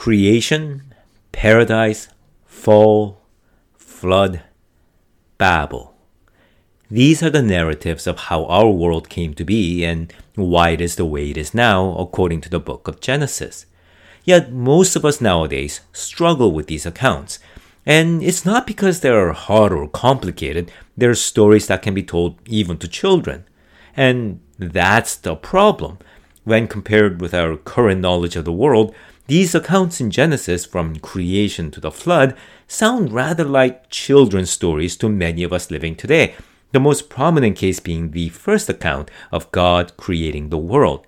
creation, 0.00 0.82
paradise, 1.30 2.08
fall, 2.46 3.20
flood, 3.76 4.40
Babel. 5.36 5.94
These 6.90 7.22
are 7.22 7.28
the 7.28 7.42
narratives 7.42 8.06
of 8.06 8.18
how 8.18 8.46
our 8.46 8.70
world 8.70 9.10
came 9.10 9.34
to 9.34 9.44
be 9.44 9.84
and 9.84 10.10
why 10.36 10.70
it 10.70 10.80
is 10.80 10.96
the 10.96 11.04
way 11.04 11.28
it 11.28 11.36
is 11.36 11.52
now, 11.52 11.94
according 11.98 12.40
to 12.40 12.48
the 12.48 12.58
book 12.58 12.88
of 12.88 13.00
Genesis. 13.00 13.66
Yet 14.24 14.50
most 14.50 14.96
of 14.96 15.04
us 15.04 15.20
nowadays 15.20 15.82
struggle 15.92 16.50
with 16.50 16.68
these 16.68 16.86
accounts. 16.86 17.38
And 17.84 18.22
it's 18.22 18.46
not 18.46 18.66
because 18.66 19.00
they 19.00 19.10
are 19.10 19.34
hard 19.34 19.70
or 19.70 19.86
complicated, 19.86 20.72
they're 20.96 21.14
stories 21.14 21.66
that 21.66 21.82
can 21.82 21.92
be 21.92 22.02
told 22.02 22.38
even 22.48 22.78
to 22.78 22.88
children. 22.88 23.44
And 23.94 24.40
that's 24.58 25.14
the 25.16 25.36
problem. 25.36 25.98
When 26.44 26.68
compared 26.68 27.20
with 27.20 27.34
our 27.34 27.58
current 27.58 28.00
knowledge 28.00 28.34
of 28.34 28.46
the 28.46 28.60
world, 28.64 28.94
these 29.30 29.54
accounts 29.54 30.00
in 30.00 30.10
Genesis, 30.10 30.66
from 30.66 30.96
creation 30.96 31.70
to 31.70 31.78
the 31.78 31.92
flood, 31.92 32.36
sound 32.66 33.12
rather 33.12 33.44
like 33.44 33.88
children's 33.88 34.50
stories 34.50 34.96
to 34.96 35.08
many 35.08 35.44
of 35.44 35.52
us 35.52 35.70
living 35.70 35.94
today, 35.94 36.34
the 36.72 36.80
most 36.80 37.08
prominent 37.08 37.56
case 37.56 37.78
being 37.78 38.10
the 38.10 38.28
first 38.30 38.68
account 38.68 39.08
of 39.30 39.52
God 39.52 39.96
creating 39.96 40.48
the 40.48 40.58
world. 40.58 41.06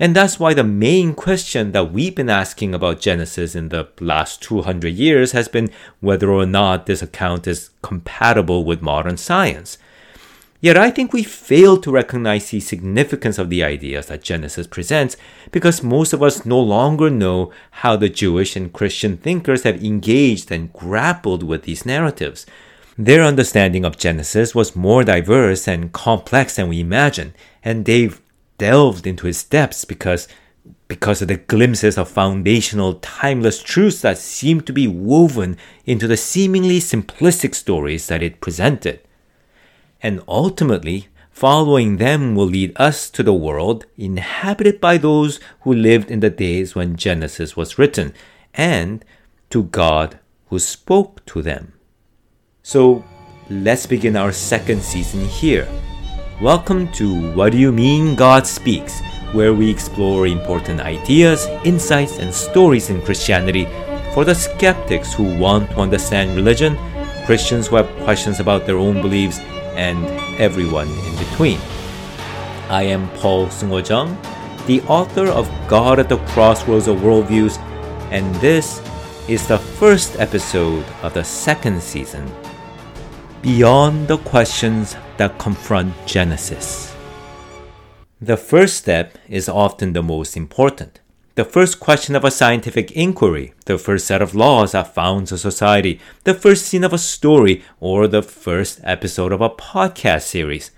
And 0.00 0.16
that's 0.16 0.40
why 0.40 0.54
the 0.54 0.64
main 0.64 1.14
question 1.14 1.70
that 1.70 1.92
we've 1.92 2.16
been 2.16 2.28
asking 2.28 2.74
about 2.74 3.00
Genesis 3.00 3.54
in 3.54 3.68
the 3.68 3.88
last 4.00 4.42
200 4.42 4.92
years 4.92 5.30
has 5.30 5.46
been 5.46 5.70
whether 6.00 6.32
or 6.32 6.46
not 6.46 6.86
this 6.86 7.00
account 7.00 7.46
is 7.46 7.70
compatible 7.80 8.64
with 8.64 8.82
modern 8.82 9.16
science. 9.16 9.78
Yet 10.62 10.76
I 10.76 10.92
think 10.92 11.12
we 11.12 11.24
fail 11.24 11.76
to 11.78 11.90
recognize 11.90 12.50
the 12.50 12.60
significance 12.60 13.36
of 13.36 13.50
the 13.50 13.64
ideas 13.64 14.06
that 14.06 14.22
Genesis 14.22 14.68
presents 14.68 15.16
because 15.50 15.82
most 15.82 16.12
of 16.12 16.22
us 16.22 16.46
no 16.46 16.60
longer 16.60 17.10
know 17.10 17.50
how 17.82 17.96
the 17.96 18.08
Jewish 18.08 18.54
and 18.54 18.72
Christian 18.72 19.16
thinkers 19.16 19.64
have 19.64 19.82
engaged 19.82 20.52
and 20.52 20.72
grappled 20.72 21.42
with 21.42 21.64
these 21.64 21.84
narratives. 21.84 22.46
Their 22.96 23.24
understanding 23.24 23.84
of 23.84 23.98
Genesis 23.98 24.54
was 24.54 24.76
more 24.76 25.02
diverse 25.02 25.66
and 25.66 25.92
complex 25.92 26.54
than 26.54 26.68
we 26.68 26.78
imagine, 26.78 27.34
and 27.64 27.84
they've 27.84 28.22
delved 28.56 29.04
into 29.04 29.26
its 29.26 29.42
depths 29.42 29.84
because 29.84 30.28
because 30.86 31.20
of 31.22 31.26
the 31.26 31.38
glimpses 31.38 31.98
of 31.98 32.08
foundational 32.08 32.94
timeless 32.94 33.60
truths 33.60 34.02
that 34.02 34.16
seem 34.16 34.60
to 34.60 34.72
be 34.72 34.86
woven 34.86 35.56
into 35.86 36.06
the 36.06 36.16
seemingly 36.16 36.78
simplistic 36.78 37.56
stories 37.56 38.06
that 38.06 38.22
it 38.22 38.40
presented. 38.40 39.00
And 40.04 40.20
ultimately, 40.26 41.06
following 41.30 41.98
them 41.98 42.34
will 42.34 42.46
lead 42.46 42.72
us 42.74 43.08
to 43.10 43.22
the 43.22 43.32
world 43.32 43.86
inhabited 43.96 44.80
by 44.80 44.98
those 44.98 45.38
who 45.60 45.72
lived 45.72 46.10
in 46.10 46.18
the 46.18 46.28
days 46.28 46.74
when 46.74 46.96
Genesis 46.96 47.56
was 47.56 47.78
written, 47.78 48.12
and 48.52 49.04
to 49.50 49.62
God 49.62 50.18
who 50.48 50.58
spoke 50.58 51.24
to 51.26 51.40
them. 51.40 51.74
So 52.64 53.04
let's 53.48 53.86
begin 53.86 54.16
our 54.16 54.32
second 54.32 54.82
season 54.82 55.24
here. 55.26 55.68
Welcome 56.40 56.90
to 56.94 57.32
What 57.34 57.52
Do 57.52 57.58
You 57.58 57.70
Mean 57.70 58.16
God 58.16 58.44
Speaks, 58.44 59.00
where 59.30 59.54
we 59.54 59.70
explore 59.70 60.26
important 60.26 60.80
ideas, 60.80 61.46
insights, 61.64 62.18
and 62.18 62.34
stories 62.34 62.90
in 62.90 63.00
Christianity 63.02 63.68
for 64.14 64.24
the 64.24 64.34
skeptics 64.34 65.14
who 65.14 65.38
want 65.38 65.70
to 65.70 65.76
understand 65.76 66.34
religion, 66.34 66.76
Christians 67.24 67.68
who 67.68 67.76
have 67.76 67.88
questions 68.02 68.40
about 68.40 68.66
their 68.66 68.78
own 68.78 69.00
beliefs, 69.00 69.38
and 69.74 70.04
everyone 70.40 70.88
in 70.88 71.16
between. 71.16 71.58
I 72.68 72.84
am 72.84 73.08
Paul 73.18 73.46
Seungoh 73.46 73.84
Chung, 73.84 74.16
the 74.66 74.80
author 74.82 75.26
of 75.26 75.50
God 75.68 75.98
at 75.98 76.08
the 76.08 76.18
Crossroads 76.32 76.88
of 76.88 76.98
Worldviews, 76.98 77.58
and 78.10 78.34
this 78.36 78.80
is 79.28 79.46
the 79.46 79.58
first 79.58 80.18
episode 80.18 80.84
of 81.02 81.14
the 81.14 81.24
second 81.24 81.82
season 81.82 82.30
beyond 83.42 84.08
the 84.08 84.18
questions 84.18 84.96
that 85.16 85.38
confront 85.38 85.92
Genesis. 86.06 86.94
The 88.20 88.36
first 88.36 88.76
step 88.76 89.18
is 89.28 89.48
often 89.48 89.92
the 89.92 90.02
most 90.02 90.36
important. 90.36 91.01
The 91.34 91.46
first 91.46 91.80
question 91.80 92.14
of 92.14 92.24
a 92.24 92.30
scientific 92.30 92.90
inquiry, 92.90 93.54
the 93.64 93.78
first 93.78 94.06
set 94.06 94.20
of 94.20 94.34
laws 94.34 94.72
that 94.72 94.94
founds 94.94 95.32
a 95.32 95.38
society, 95.38 95.98
the 96.24 96.34
first 96.34 96.66
scene 96.66 96.84
of 96.84 96.92
a 96.92 96.98
story, 96.98 97.64
or 97.80 98.06
the 98.06 98.20
first 98.20 98.80
episode 98.84 99.32
of 99.32 99.40
a 99.40 99.48
podcast 99.48 100.24
series. 100.24 100.72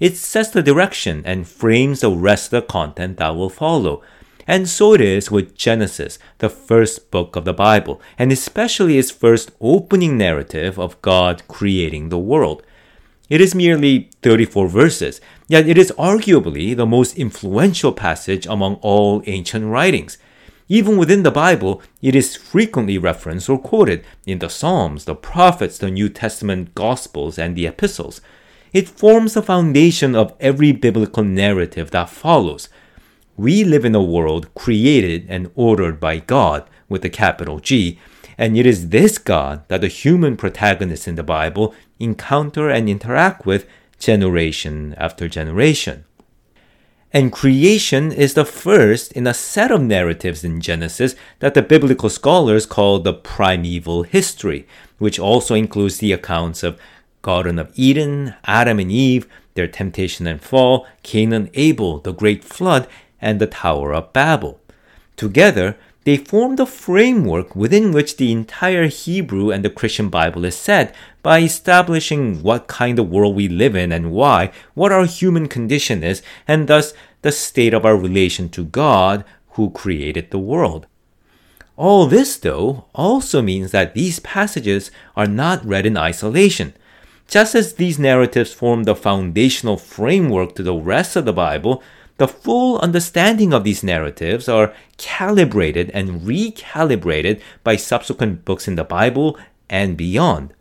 It 0.00 0.16
sets 0.16 0.50
the 0.50 0.64
direction 0.64 1.22
and 1.24 1.46
frames 1.46 2.00
the 2.00 2.10
rest 2.10 2.52
of 2.52 2.62
the 2.62 2.66
content 2.66 3.18
that 3.18 3.36
will 3.36 3.50
follow. 3.50 4.02
And 4.48 4.68
so 4.68 4.94
it 4.94 5.00
is 5.00 5.30
with 5.30 5.54
Genesis, 5.54 6.18
the 6.38 6.48
first 6.48 7.12
book 7.12 7.36
of 7.36 7.44
the 7.44 7.54
Bible, 7.54 8.00
and 8.18 8.32
especially 8.32 8.98
its 8.98 9.12
first 9.12 9.52
opening 9.60 10.18
narrative 10.18 10.76
of 10.76 11.00
God 11.02 11.44
creating 11.46 12.08
the 12.08 12.18
world. 12.18 12.64
It 13.28 13.40
is 13.40 13.54
merely 13.54 14.10
34 14.22 14.66
verses, 14.66 15.20
yet 15.50 15.68
it 15.68 15.76
is 15.76 15.92
arguably 15.98 16.76
the 16.76 16.86
most 16.86 17.18
influential 17.18 17.92
passage 17.92 18.46
among 18.46 18.76
all 18.82 19.20
ancient 19.26 19.64
writings. 19.66 20.16
Even 20.68 20.96
within 20.96 21.24
the 21.24 21.32
Bible, 21.32 21.82
it 22.00 22.14
is 22.14 22.36
frequently 22.36 22.96
referenced 22.98 23.50
or 23.50 23.58
quoted 23.58 24.04
in 24.24 24.38
the 24.38 24.48
Psalms, 24.48 25.06
the 25.06 25.16
prophets, 25.16 25.76
the 25.76 25.90
New 25.90 26.08
Testament 26.08 26.72
Gospels, 26.76 27.36
and 27.36 27.56
the 27.56 27.66
epistles. 27.66 28.20
It 28.72 28.88
forms 28.88 29.34
the 29.34 29.42
foundation 29.42 30.14
of 30.14 30.34
every 30.38 30.70
biblical 30.70 31.24
narrative 31.24 31.90
that 31.90 32.10
follows. 32.10 32.68
We 33.36 33.64
live 33.64 33.84
in 33.84 33.96
a 33.96 34.02
world 34.02 34.54
created 34.54 35.26
and 35.28 35.50
ordered 35.56 35.98
by 35.98 36.20
God 36.20 36.62
with 36.88 37.04
a 37.04 37.10
capital 37.10 37.58
G, 37.58 37.98
and 38.38 38.56
it 38.56 38.66
is 38.66 38.90
this 38.90 39.18
God 39.18 39.66
that 39.66 39.80
the 39.80 39.88
human 39.88 40.36
protagonists 40.36 41.08
in 41.08 41.16
the 41.16 41.24
Bible 41.24 41.74
encounter 41.98 42.70
and 42.70 42.88
interact 42.88 43.44
with 43.44 43.66
generation 44.00 44.94
after 44.98 45.28
generation. 45.28 46.04
And 47.12 47.32
creation 47.32 48.12
is 48.12 48.34
the 48.34 48.44
first 48.44 49.12
in 49.12 49.26
a 49.26 49.34
set 49.34 49.70
of 49.70 49.82
narratives 49.82 50.44
in 50.44 50.60
Genesis 50.60 51.16
that 51.40 51.54
the 51.54 51.62
biblical 51.62 52.08
scholars 52.08 52.66
call 52.66 53.00
the 53.00 53.12
primeval 53.12 54.04
history, 54.04 54.66
which 54.98 55.18
also 55.18 55.54
includes 55.54 55.98
the 55.98 56.12
accounts 56.12 56.62
of 56.62 56.78
Garden 57.22 57.58
of 57.58 57.72
Eden, 57.74 58.34
Adam 58.44 58.78
and 58.78 58.92
Eve, 58.92 59.26
their 59.54 59.66
temptation 59.66 60.26
and 60.26 60.40
fall, 60.40 60.86
Cain 61.02 61.32
and 61.32 61.50
Abel, 61.54 61.98
the 61.98 62.12
great 62.12 62.44
flood, 62.44 62.86
and 63.20 63.40
the 63.40 63.46
Tower 63.46 63.92
of 63.92 64.12
Babel. 64.12 64.60
Together, 65.16 65.76
they 66.04 66.16
form 66.16 66.56
the 66.56 66.66
framework 66.66 67.54
within 67.54 67.92
which 67.92 68.16
the 68.16 68.32
entire 68.32 68.86
Hebrew 68.86 69.50
and 69.50 69.64
the 69.64 69.70
Christian 69.70 70.08
Bible 70.08 70.44
is 70.44 70.56
set 70.56 70.94
by 71.22 71.40
establishing 71.40 72.42
what 72.42 72.68
kind 72.68 72.98
of 72.98 73.10
world 73.10 73.36
we 73.36 73.48
live 73.48 73.76
in 73.76 73.92
and 73.92 74.10
why, 74.10 74.50
what 74.74 74.92
our 74.92 75.04
human 75.04 75.46
condition 75.46 76.02
is, 76.02 76.22
and 76.48 76.68
thus 76.68 76.94
the 77.22 77.32
state 77.32 77.74
of 77.74 77.84
our 77.84 77.96
relation 77.96 78.48
to 78.50 78.64
God 78.64 79.24
who 79.50 79.70
created 79.70 80.30
the 80.30 80.38
world. 80.38 80.86
All 81.76 82.06
this, 82.06 82.36
though, 82.36 82.86
also 82.94 83.42
means 83.42 83.70
that 83.70 83.94
these 83.94 84.20
passages 84.20 84.90
are 85.16 85.26
not 85.26 85.64
read 85.64 85.86
in 85.86 85.96
isolation. 85.96 86.74
Just 87.28 87.54
as 87.54 87.74
these 87.74 87.98
narratives 87.98 88.52
form 88.52 88.84
the 88.84 88.94
foundational 88.94 89.76
framework 89.76 90.54
to 90.56 90.62
the 90.62 90.74
rest 90.74 91.16
of 91.16 91.24
the 91.24 91.32
Bible, 91.32 91.82
the 92.20 92.28
full 92.28 92.78
understanding 92.80 93.54
of 93.54 93.64
these 93.64 93.82
narratives 93.82 94.46
are 94.46 94.74
calibrated 94.98 95.90
and 95.94 96.20
recalibrated 96.20 97.40
by 97.64 97.76
subsequent 97.76 98.44
books 98.44 98.68
in 98.68 98.74
the 98.74 98.84
Bible 98.84 99.38
and 99.70 99.96
beyond. 99.96 100.52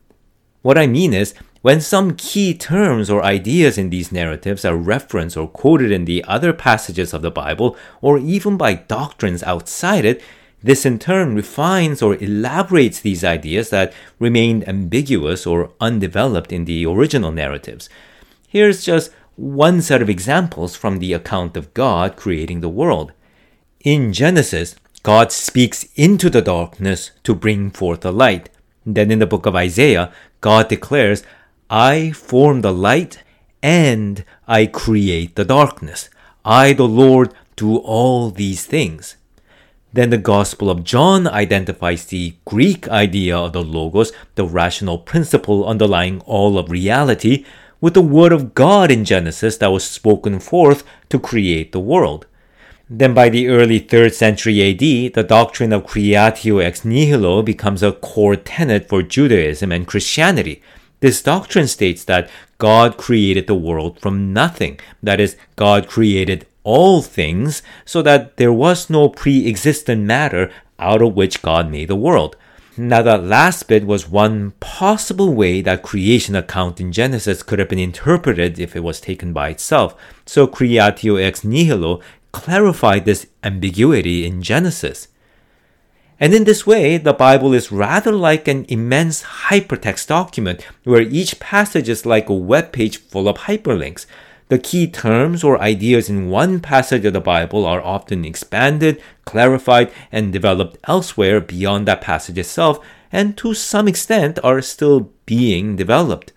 What 0.62 0.78
I 0.78 0.88
mean 0.88 1.14
is, 1.14 1.34
when 1.62 1.82
some 1.82 2.16
key 2.16 2.54
terms 2.54 3.10
or 3.10 3.26
ideas 3.26 3.78
in 3.78 3.90
these 3.90 4.10
narratives 4.10 4.64
are 4.64 4.78
referenced 4.78 5.36
or 5.36 5.50
quoted 5.50 5.92
in 5.92 6.06
the 6.06 6.24
other 6.24 6.54
passages 6.54 7.14
of 7.14 7.22
the 7.22 7.30
Bible, 7.30 7.76
or 8.02 8.18
even 8.18 8.56
by 8.56 8.76
doctrines 8.76 9.44
outside 9.44 10.06
it, 10.06 10.22
this 10.64 10.86
in 10.86 10.98
turn 10.98 11.36
refines 11.36 12.02
or 12.02 12.16
elaborates 12.24 13.02
these 13.02 13.26
ideas 13.26 13.70
that 13.70 13.92
remained 14.18 14.66
ambiguous 14.66 15.46
or 15.46 15.74
undeveloped 15.82 16.54
in 16.54 16.64
the 16.64 16.86
original 16.86 17.34
narratives. 17.34 17.90
Here's 18.48 18.86
just 18.86 19.12
one 19.40 19.82
set 19.82 20.02
of 20.02 20.10
examples 20.10 20.76
from 20.76 21.00
the 21.00 21.14
account 21.14 21.56
of 21.56 21.74
God 21.74 22.18
creating 22.18 22.60
the 22.60 22.68
world. 22.68 23.14
In 23.86 24.12
Genesis, 24.12 24.76
God 25.02 25.32
speaks 25.32 25.88
into 25.96 26.30
the 26.30 26.42
darkness 26.42 27.12
to 27.24 27.34
bring 27.34 27.72
forth 27.72 28.02
the 28.02 28.12
light. 28.12 28.50
Then 28.86 29.10
in 29.10 29.20
the 29.20 29.26
book 29.26 29.46
of 29.46 29.56
Isaiah, 29.56 30.12
God 30.42 30.68
declares, 30.68 31.24
I 31.70 32.12
form 32.12 32.62
the 32.62 32.74
light 32.74 33.24
and 33.64 34.26
I 34.46 34.66
create 34.66 35.36
the 35.36 35.46
darkness. 35.46 36.10
I, 36.44 36.74
the 36.74 36.88
Lord, 36.88 37.34
do 37.56 37.78
all 37.78 38.32
these 38.32 38.66
things. 38.66 39.16
Then 39.94 40.10
the 40.10 40.18
Gospel 40.18 40.70
of 40.70 40.84
John 40.84 41.28
identifies 41.28 42.06
the 42.06 42.36
Greek 42.44 42.90
idea 42.90 43.38
of 43.38 43.54
the 43.54 43.64
Logos, 43.64 44.12
the 44.36 44.46
rational 44.46 44.98
principle 44.98 45.66
underlying 45.66 46.20
all 46.26 46.58
of 46.58 46.70
reality, 46.70 47.46
with 47.82 47.94
the 47.94 48.02
word 48.02 48.32
of 48.32 48.54
God 48.54 48.92
in 48.92 49.06
Genesis 49.06 49.58
that 49.58 49.72
was 49.72 49.84
spoken 49.84 50.40
forth 50.40 50.84
to 51.10 51.20
create 51.20 51.72
the 51.72 51.80
world. 51.80 52.26
Then 52.90 53.14
by 53.14 53.30
the 53.30 53.48
early 53.48 53.80
3rd 53.80 54.14
century 54.14 54.72
AD, 54.72 55.14
the 55.14 55.24
doctrine 55.28 55.72
of 55.72 55.86
creatio 55.86 56.64
ex 56.64 56.84
nihilo 56.84 57.44
becomes 57.44 57.84
a 57.84 57.92
core 57.92 58.36
tenet 58.36 58.90
for 58.90 59.04
Judaism 59.04 59.72
and 59.72 59.88
Christianity. 59.88 60.62
This 61.00 61.22
doctrine 61.22 61.68
states 61.68 62.04
that 62.06 62.30
God 62.58 62.98
created 62.98 63.48
the 63.48 63.56
world 63.56 64.00
from 64.00 64.34
nothing. 64.34 64.80
That 65.04 65.20
is, 65.20 65.38
God 65.56 65.88
created 65.88 66.48
all 66.64 67.02
things 67.02 67.62
so 67.86 68.02
that 68.02 68.38
there 68.38 68.52
was 68.52 68.90
no 68.90 69.08
pre-existent 69.08 70.02
matter 70.02 70.52
out 70.78 71.02
of 71.02 71.14
which 71.14 71.42
God 71.42 71.72
made 71.72 71.88
the 71.88 71.96
world. 71.96 72.36
Now 72.82 73.02
that 73.02 73.26
last 73.26 73.68
bit 73.68 73.86
was 73.86 74.08
one 74.08 74.52
possible 74.62 75.34
way 75.34 75.60
that 75.60 75.84
creation 75.84 76.34
account 76.34 76.80
in 76.80 76.94
Genesis 76.94 77.44
could 77.44 77.60
have 77.60 77.68
been 77.68 77.78
interpreted 77.78 78.58
if 78.58 78.74
it 78.74 78.86
was 78.86 79.02
taken 79.02 79.34
by 79.34 79.50
itself. 79.50 80.02
So 80.26 80.48
creatio 80.48 81.22
ex 81.22 81.44
nihilo 81.44 82.00
clarified 82.32 83.04
this 83.04 83.28
ambiguity 83.44 84.26
in 84.26 84.42
Genesis. 84.42 85.10
And 86.22 86.34
in 86.34 86.46
this 86.46 86.66
way, 86.66 86.96
the 86.98 87.12
Bible 87.12 87.54
is 87.54 87.70
rather 87.70 88.14
like 88.14 88.48
an 88.48 88.66
immense 88.70 89.24
hypertext 89.24 90.08
document 90.08 90.66
where 90.86 91.02
each 91.02 91.38
passage 91.42 91.90
is 91.90 92.06
like 92.06 92.30
a 92.30 92.34
web 92.34 92.72
page 92.72 92.96
full 92.96 93.28
of 93.28 93.40
hyperlinks. 93.40 94.06
The 94.50 94.58
key 94.58 94.88
terms 94.88 95.44
or 95.44 95.62
ideas 95.62 96.10
in 96.10 96.30
one 96.30 96.60
passage 96.60 97.06
of 97.06 97.14
the 97.14 97.22
Bible 97.22 97.66
are 97.66 97.84
often 97.84 98.26
expanded, 98.26 99.02
clarified, 99.24 99.92
and 100.12 100.34
developed 100.34 100.78
elsewhere 100.86 101.40
beyond 101.40 101.88
that 101.88 102.02
passage 102.02 102.38
itself, 102.38 102.80
and 103.12 103.38
to 103.38 103.54
some 103.54 103.88
extent 103.88 104.40
are 104.44 104.62
still 104.62 105.12
being 105.28 105.76
developed. 105.76 106.34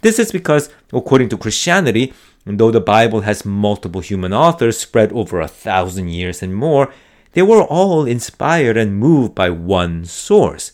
This 0.00 0.18
is 0.18 0.32
because, 0.32 0.70
according 0.92 1.28
to 1.28 1.38
Christianity, 1.38 2.12
though 2.44 2.72
the 2.72 2.80
Bible 2.80 3.20
has 3.20 3.44
multiple 3.44 4.00
human 4.00 4.32
authors 4.32 4.76
spread 4.76 5.12
over 5.12 5.40
a 5.40 5.46
thousand 5.46 6.08
years 6.08 6.42
and 6.42 6.56
more, 6.56 6.92
they 7.34 7.42
were 7.42 7.62
all 7.62 8.04
inspired 8.04 8.76
and 8.76 8.98
moved 8.98 9.36
by 9.36 9.50
one 9.50 10.04
source 10.04 10.72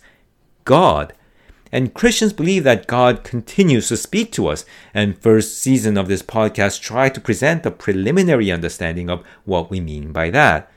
God. 0.64 1.12
And 1.70 1.94
Christians 1.94 2.32
believe 2.32 2.64
that 2.64 2.86
God 2.86 3.24
continues 3.24 3.88
to 3.88 3.96
speak 3.96 4.32
to 4.32 4.48
us. 4.48 4.64
And 4.94 5.18
first 5.18 5.58
season 5.58 5.96
of 5.96 6.08
this 6.08 6.22
podcast 6.22 6.80
try 6.80 7.08
to 7.08 7.20
present 7.20 7.66
a 7.66 7.70
preliminary 7.70 8.50
understanding 8.50 9.10
of 9.10 9.24
what 9.44 9.70
we 9.70 9.80
mean 9.80 10.12
by 10.12 10.30
that. 10.30 10.70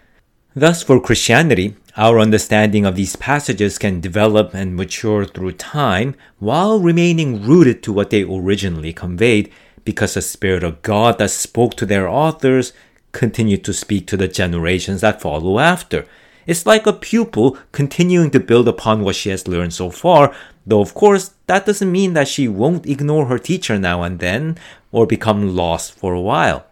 Thus, 0.53 0.83
for 0.83 0.99
Christianity, 0.99 1.75
our 1.95 2.19
understanding 2.19 2.85
of 2.85 2.95
these 2.95 3.15
passages 3.15 3.77
can 3.77 4.01
develop 4.01 4.53
and 4.53 4.75
mature 4.75 5.25
through 5.25 5.53
time 5.53 6.15
while 6.39 6.79
remaining 6.79 7.43
rooted 7.43 7.81
to 7.83 7.93
what 7.93 8.09
they 8.09 8.23
originally 8.23 8.91
conveyed 8.91 9.51
because 9.85 10.13
the 10.13 10.21
Spirit 10.21 10.63
of 10.63 10.81
God 10.81 11.17
that 11.17 11.31
spoke 11.31 11.75
to 11.75 11.85
their 11.85 12.07
authors 12.07 12.73
continued 13.11 13.63
to 13.63 13.73
speak 13.73 14.07
to 14.07 14.17
the 14.17 14.27
generations 14.27 15.01
that 15.01 15.21
follow 15.21 15.59
after. 15.59 16.05
It's 16.45 16.65
like 16.65 16.87
a 16.87 16.93
pupil 16.93 17.57
continuing 17.71 18.31
to 18.31 18.39
build 18.39 18.67
upon 18.67 19.03
what 19.03 19.15
she 19.15 19.29
has 19.29 19.47
learned 19.47 19.73
so 19.73 19.89
far, 19.89 20.33
though 20.65 20.81
of 20.81 20.93
course 20.93 21.31
that 21.47 21.65
doesn't 21.65 21.91
mean 21.91 22.13
that 22.13 22.27
she 22.27 22.47
won't 22.47 22.85
ignore 22.85 23.27
her 23.27 23.39
teacher 23.39 23.77
now 23.77 24.03
and 24.03 24.19
then 24.19 24.57
or 24.91 25.05
become 25.05 25.55
lost 25.55 25.93
for 25.93 26.13
a 26.13 26.21
while. 26.21 26.65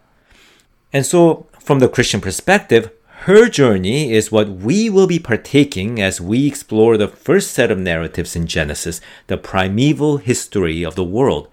And 0.92 1.06
so, 1.06 1.46
from 1.58 1.78
the 1.78 1.88
Christian 1.88 2.20
perspective, 2.20 2.90
her 3.24 3.48
journey 3.48 4.12
is 4.12 4.32
what 4.32 4.48
we 4.48 4.88
will 4.88 5.06
be 5.06 5.18
partaking 5.18 6.00
as 6.00 6.20
we 6.20 6.46
explore 6.46 6.96
the 6.96 7.06
first 7.06 7.52
set 7.52 7.70
of 7.70 7.78
narratives 7.78 8.34
in 8.34 8.46
Genesis, 8.46 9.00
the 9.26 9.36
primeval 9.36 10.16
history 10.16 10.82
of 10.82 10.94
the 10.94 11.04
world. 11.04 11.46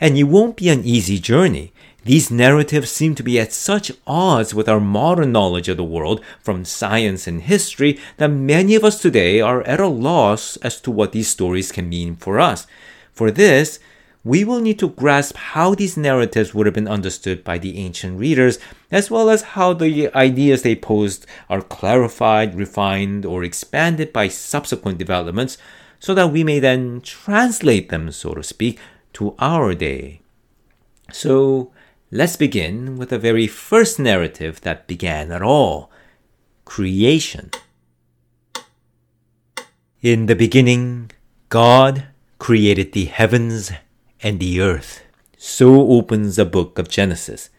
And 0.00 0.18
it 0.18 0.24
won't 0.24 0.56
be 0.56 0.68
an 0.68 0.84
easy 0.84 1.18
journey. 1.18 1.72
These 2.06 2.30
narratives 2.30 2.92
seem 2.92 3.16
to 3.16 3.24
be 3.24 3.40
at 3.40 3.52
such 3.52 3.90
odds 4.06 4.54
with 4.54 4.68
our 4.68 4.78
modern 4.78 5.32
knowledge 5.32 5.68
of 5.68 5.76
the 5.76 5.82
world 5.82 6.24
from 6.40 6.64
science 6.64 7.26
and 7.26 7.42
history 7.42 7.98
that 8.18 8.28
many 8.28 8.76
of 8.76 8.84
us 8.84 9.02
today 9.02 9.40
are 9.40 9.62
at 9.62 9.80
a 9.80 9.88
loss 9.88 10.56
as 10.58 10.80
to 10.82 10.92
what 10.92 11.10
these 11.10 11.26
stories 11.26 11.72
can 11.72 11.88
mean 11.88 12.14
for 12.14 12.38
us. 12.38 12.68
For 13.12 13.32
this, 13.32 13.80
we 14.22 14.44
will 14.44 14.60
need 14.60 14.78
to 14.78 14.90
grasp 14.90 15.34
how 15.34 15.74
these 15.74 15.96
narratives 15.96 16.54
would 16.54 16.66
have 16.66 16.76
been 16.76 16.86
understood 16.86 17.42
by 17.42 17.58
the 17.58 17.76
ancient 17.76 18.20
readers, 18.20 18.60
as 18.92 19.10
well 19.10 19.28
as 19.28 19.58
how 19.58 19.72
the 19.72 20.14
ideas 20.14 20.62
they 20.62 20.76
posed 20.76 21.26
are 21.50 21.60
clarified, 21.60 22.54
refined, 22.54 23.26
or 23.26 23.42
expanded 23.42 24.12
by 24.12 24.28
subsequent 24.28 24.96
developments, 24.96 25.58
so 25.98 26.14
that 26.14 26.30
we 26.30 26.44
may 26.44 26.60
then 26.60 27.00
translate 27.00 27.88
them, 27.88 28.12
so 28.12 28.32
to 28.32 28.44
speak, 28.44 28.78
to 29.12 29.34
our 29.40 29.74
day. 29.74 30.20
So, 31.10 31.72
let's 32.10 32.36
begin 32.36 32.96
with 32.96 33.10
the 33.10 33.18
very 33.18 33.46
first 33.46 33.98
narrative 33.98 34.60
that 34.62 34.86
began 34.86 35.32
at 35.32 35.42
all 35.42 35.90
creation. 36.64 37.50
In 40.02 40.26
the 40.26 40.36
beginning, 40.36 41.10
God 41.48 42.08
created 42.38 42.92
the 42.92 43.06
heavens 43.06 43.72
and 44.22 44.38
the 44.38 44.60
earth. 44.60 45.02
So 45.36 45.88
opens 45.90 46.36
the 46.36 46.44
book 46.44 46.78
of 46.78 46.88
Genesis. 46.88 47.50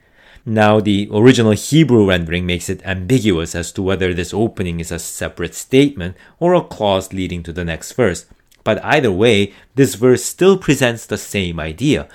Now, 0.46 0.80
the 0.80 1.10
original 1.12 1.52
Hebrew 1.52 2.08
rendering 2.08 2.46
makes 2.46 2.70
it 2.70 2.86
ambiguous 2.86 3.54
as 3.54 3.72
to 3.74 3.82
whether 3.82 4.14
this 4.14 4.34
opening 4.34 4.80
is 4.80 4.92
a 4.92 5.00
separate 5.00 5.56
statement 5.56 6.16
or 6.40 6.54
a 6.54 6.64
clause 6.64 7.12
leading 7.12 7.44
to 7.44 7.52
the 7.52 7.66
next 7.66 7.92
verse. 7.94 8.26
But 8.64 8.84
either 8.84 9.12
way, 9.12 9.54
this 9.76 9.96
verse 9.96 10.24
still 10.24 10.58
presents 10.58 11.06
the 11.06 11.18
same 11.18 11.60
idea. 11.60 12.08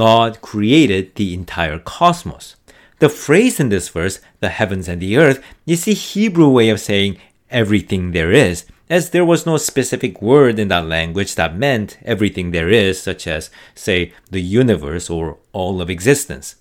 God 0.00 0.40
created 0.40 1.14
the 1.14 1.34
entire 1.34 1.78
cosmos. 1.78 2.56
The 3.00 3.10
phrase 3.10 3.60
in 3.60 3.68
this 3.68 3.90
verse, 3.90 4.18
the 4.38 4.48
heavens 4.48 4.88
and 4.88 4.98
the 4.98 5.18
earth, 5.18 5.44
is 5.66 5.84
the 5.84 5.92
Hebrew 5.92 6.48
way 6.48 6.70
of 6.70 6.80
saying 6.80 7.18
everything 7.50 8.12
there 8.12 8.32
is, 8.32 8.64
as 8.88 9.10
there 9.10 9.26
was 9.26 9.44
no 9.44 9.58
specific 9.58 10.22
word 10.22 10.58
in 10.58 10.68
that 10.68 10.86
language 10.86 11.34
that 11.34 11.54
meant 11.54 11.98
everything 12.02 12.50
there 12.50 12.70
is, 12.70 12.98
such 12.98 13.26
as, 13.26 13.50
say, 13.74 14.14
the 14.30 14.40
universe 14.40 15.10
or 15.10 15.36
all 15.52 15.82
of 15.82 15.90
existence. 15.90 16.56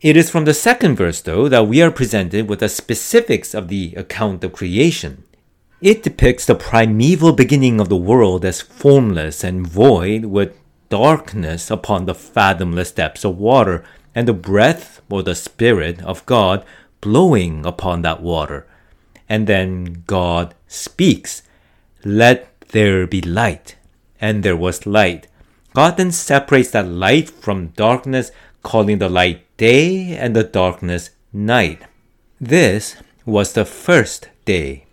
It 0.00 0.16
is 0.16 0.30
from 0.30 0.46
the 0.46 0.54
second 0.54 0.96
verse, 0.96 1.20
though, 1.20 1.50
that 1.50 1.68
we 1.68 1.82
are 1.82 1.90
presented 1.90 2.48
with 2.48 2.60
the 2.60 2.70
specifics 2.70 3.52
of 3.52 3.68
the 3.68 3.92
account 3.94 4.42
of 4.42 4.54
creation. 4.54 5.24
It 5.82 6.02
depicts 6.02 6.46
the 6.46 6.54
primeval 6.54 7.34
beginning 7.34 7.78
of 7.78 7.90
the 7.90 8.04
world 8.10 8.42
as 8.42 8.62
formless 8.62 9.44
and 9.44 9.66
void, 9.66 10.24
with 10.24 10.56
darkness 10.90 11.70
upon 11.70 12.04
the 12.04 12.14
fathomless 12.14 12.92
depths 12.92 13.24
of 13.24 13.38
water, 13.38 13.82
and 14.14 14.28
the 14.28 14.34
breath 14.34 15.00
or 15.08 15.22
the 15.22 15.34
Spirit 15.34 16.02
of 16.02 16.26
God 16.26 16.64
blowing 17.00 17.64
upon 17.64 18.02
that 18.02 18.20
water. 18.20 18.66
And 19.28 19.46
then 19.46 20.02
God 20.06 20.54
speaks, 20.66 21.42
Let 22.04 22.60
there 22.68 23.06
be 23.06 23.22
light. 23.22 23.76
And 24.20 24.42
there 24.42 24.56
was 24.56 24.86
light. 24.86 25.28
God 25.72 25.96
then 25.96 26.10
separates 26.10 26.72
that 26.72 26.88
light 26.88 27.30
from 27.30 27.68
darkness, 27.68 28.32
calling 28.62 28.98
the 28.98 29.08
light 29.08 29.46
day 29.56 30.16
and 30.16 30.34
the 30.36 30.44
darkness 30.44 31.10
night. 31.32 31.82
This 32.40 32.96
was 33.24 33.52
the 33.52 33.64
first 33.64 34.28
day. 34.44 34.86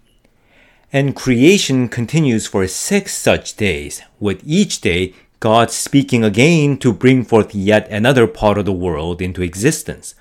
And 0.93 1.15
creation 1.15 1.89
continues 1.89 2.47
for 2.47 2.65
six 2.67 3.13
such 3.13 3.57
days, 3.57 4.01
with 4.19 4.41
each 4.45 4.79
day 4.79 5.13
God 5.39 5.69
speaking 5.69 6.23
again 6.23 6.77
to 6.79 6.91
bring 6.91 7.23
forth 7.23 7.53
yet 7.53 7.87
another 7.91 8.25
part 8.25 8.57
of 8.57 8.65
the 8.65 8.73
world 8.73 9.21
into 9.21 9.43
existence. 9.43 10.15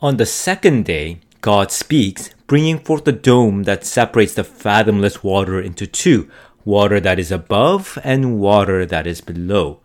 On 0.00 0.16
the 0.16 0.24
second 0.24 0.86
day, 0.86 1.20
God 1.42 1.70
speaks, 1.70 2.30
bringing 2.46 2.78
forth 2.78 3.04
the 3.04 3.12
dome 3.12 3.64
that 3.64 3.84
separates 3.84 4.32
the 4.32 4.44
fathomless 4.44 5.22
water 5.22 5.60
into 5.60 5.86
two 5.86 6.30
water 6.64 6.98
that 7.00 7.18
is 7.18 7.30
above 7.30 7.98
and 8.02 8.40
water 8.40 8.86
that 8.86 9.06
is 9.06 9.20
below. 9.20 9.80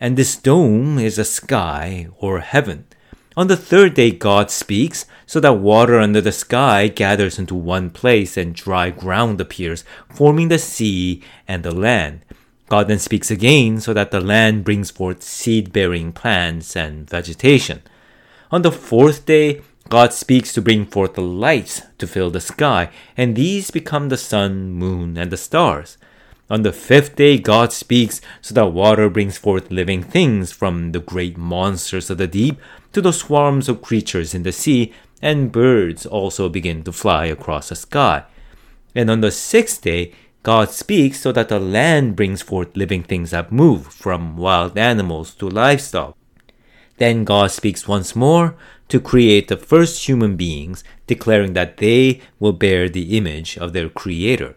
And 0.00 0.16
this 0.16 0.36
dome 0.36 0.98
is 0.98 1.18
a 1.18 1.24
sky 1.24 2.08
or 2.18 2.40
heaven. 2.40 2.86
On 3.36 3.48
the 3.48 3.56
third 3.56 3.92
day, 3.92 4.12
God 4.12 4.50
speaks, 4.50 5.04
so 5.26 5.40
that 5.40 5.60
water 5.60 6.00
under 6.00 6.22
the 6.22 6.32
sky 6.32 6.88
gathers 6.88 7.38
into 7.38 7.54
one 7.54 7.90
place 7.90 8.38
and 8.38 8.54
dry 8.54 8.88
ground 8.88 9.40
appears, 9.42 9.84
forming 10.08 10.48
the 10.48 10.58
sea 10.58 11.22
and 11.46 11.62
the 11.62 11.74
land. 11.74 12.24
God 12.68 12.88
then 12.88 12.98
speaks 12.98 13.30
again, 13.30 13.80
so 13.80 13.94
that 13.94 14.10
the 14.10 14.20
land 14.20 14.64
brings 14.64 14.90
forth 14.90 15.22
seed 15.22 15.72
bearing 15.72 16.12
plants 16.12 16.76
and 16.76 17.08
vegetation. 17.08 17.82
On 18.50 18.62
the 18.62 18.72
fourth 18.72 19.24
day, 19.26 19.62
God 19.88 20.12
speaks 20.12 20.52
to 20.52 20.62
bring 20.62 20.84
forth 20.84 21.14
the 21.14 21.20
lights 21.20 21.82
to 21.98 22.06
fill 22.06 22.30
the 22.30 22.40
sky, 22.40 22.90
and 23.16 23.36
these 23.36 23.70
become 23.70 24.08
the 24.08 24.16
sun, 24.16 24.72
moon, 24.72 25.16
and 25.16 25.30
the 25.30 25.36
stars. 25.36 25.96
On 26.48 26.62
the 26.62 26.72
fifth 26.72 27.16
day, 27.16 27.38
God 27.38 27.72
speaks 27.72 28.20
so 28.40 28.54
that 28.54 28.72
water 28.72 29.08
brings 29.10 29.38
forth 29.38 29.70
living 29.70 30.02
things 30.02 30.52
from 30.52 30.92
the 30.92 31.00
great 31.00 31.36
monsters 31.36 32.10
of 32.10 32.18
the 32.18 32.26
deep 32.26 32.60
to 32.92 33.00
the 33.00 33.12
swarms 33.12 33.68
of 33.68 33.82
creatures 33.82 34.34
in 34.34 34.42
the 34.42 34.52
sea, 34.52 34.92
and 35.22 35.52
birds 35.52 36.06
also 36.06 36.48
begin 36.48 36.82
to 36.84 36.92
fly 36.92 37.26
across 37.26 37.68
the 37.68 37.76
sky. 37.76 38.24
And 38.94 39.10
on 39.10 39.20
the 39.20 39.30
sixth 39.30 39.82
day, 39.82 40.12
God 40.46 40.70
speaks 40.70 41.22
so 41.22 41.32
that 41.32 41.48
the 41.48 41.58
land 41.58 42.14
brings 42.14 42.40
forth 42.40 42.76
living 42.76 43.02
things 43.02 43.32
that 43.32 43.50
move, 43.50 43.88
from 43.88 44.36
wild 44.36 44.78
animals 44.78 45.34
to 45.34 45.48
livestock. 45.48 46.16
Then 46.98 47.24
God 47.24 47.50
speaks 47.50 47.88
once 47.88 48.14
more 48.14 48.54
to 48.86 49.00
create 49.00 49.48
the 49.48 49.56
first 49.56 50.06
human 50.06 50.36
beings, 50.36 50.84
declaring 51.08 51.54
that 51.54 51.78
they 51.78 52.20
will 52.38 52.52
bear 52.52 52.88
the 52.88 53.16
image 53.16 53.58
of 53.58 53.72
their 53.72 53.88
creator. 53.88 54.54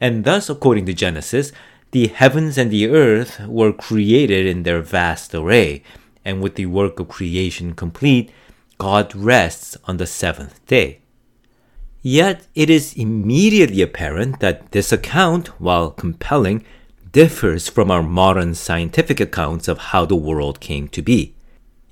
And 0.00 0.24
thus, 0.24 0.48
according 0.48 0.86
to 0.86 0.94
Genesis, 0.94 1.52
the 1.90 2.06
heavens 2.06 2.56
and 2.56 2.70
the 2.70 2.88
earth 2.88 3.46
were 3.46 3.74
created 3.74 4.46
in 4.46 4.62
their 4.62 4.80
vast 4.80 5.34
array, 5.34 5.82
and 6.24 6.40
with 6.40 6.54
the 6.54 6.64
work 6.64 6.98
of 6.98 7.08
creation 7.08 7.74
complete, 7.74 8.32
God 8.78 9.14
rests 9.14 9.76
on 9.84 9.98
the 9.98 10.06
seventh 10.06 10.64
day. 10.66 11.02
Yet 12.02 12.46
it 12.54 12.70
is 12.70 12.94
immediately 12.94 13.82
apparent 13.82 14.40
that 14.40 14.72
this 14.72 14.90
account, 14.92 15.48
while 15.60 15.90
compelling, 15.90 16.64
differs 17.12 17.68
from 17.68 17.90
our 17.90 18.02
modern 18.02 18.54
scientific 18.54 19.20
accounts 19.20 19.68
of 19.68 19.78
how 19.78 20.06
the 20.06 20.16
world 20.16 20.60
came 20.60 20.88
to 20.88 21.02
be. 21.02 21.34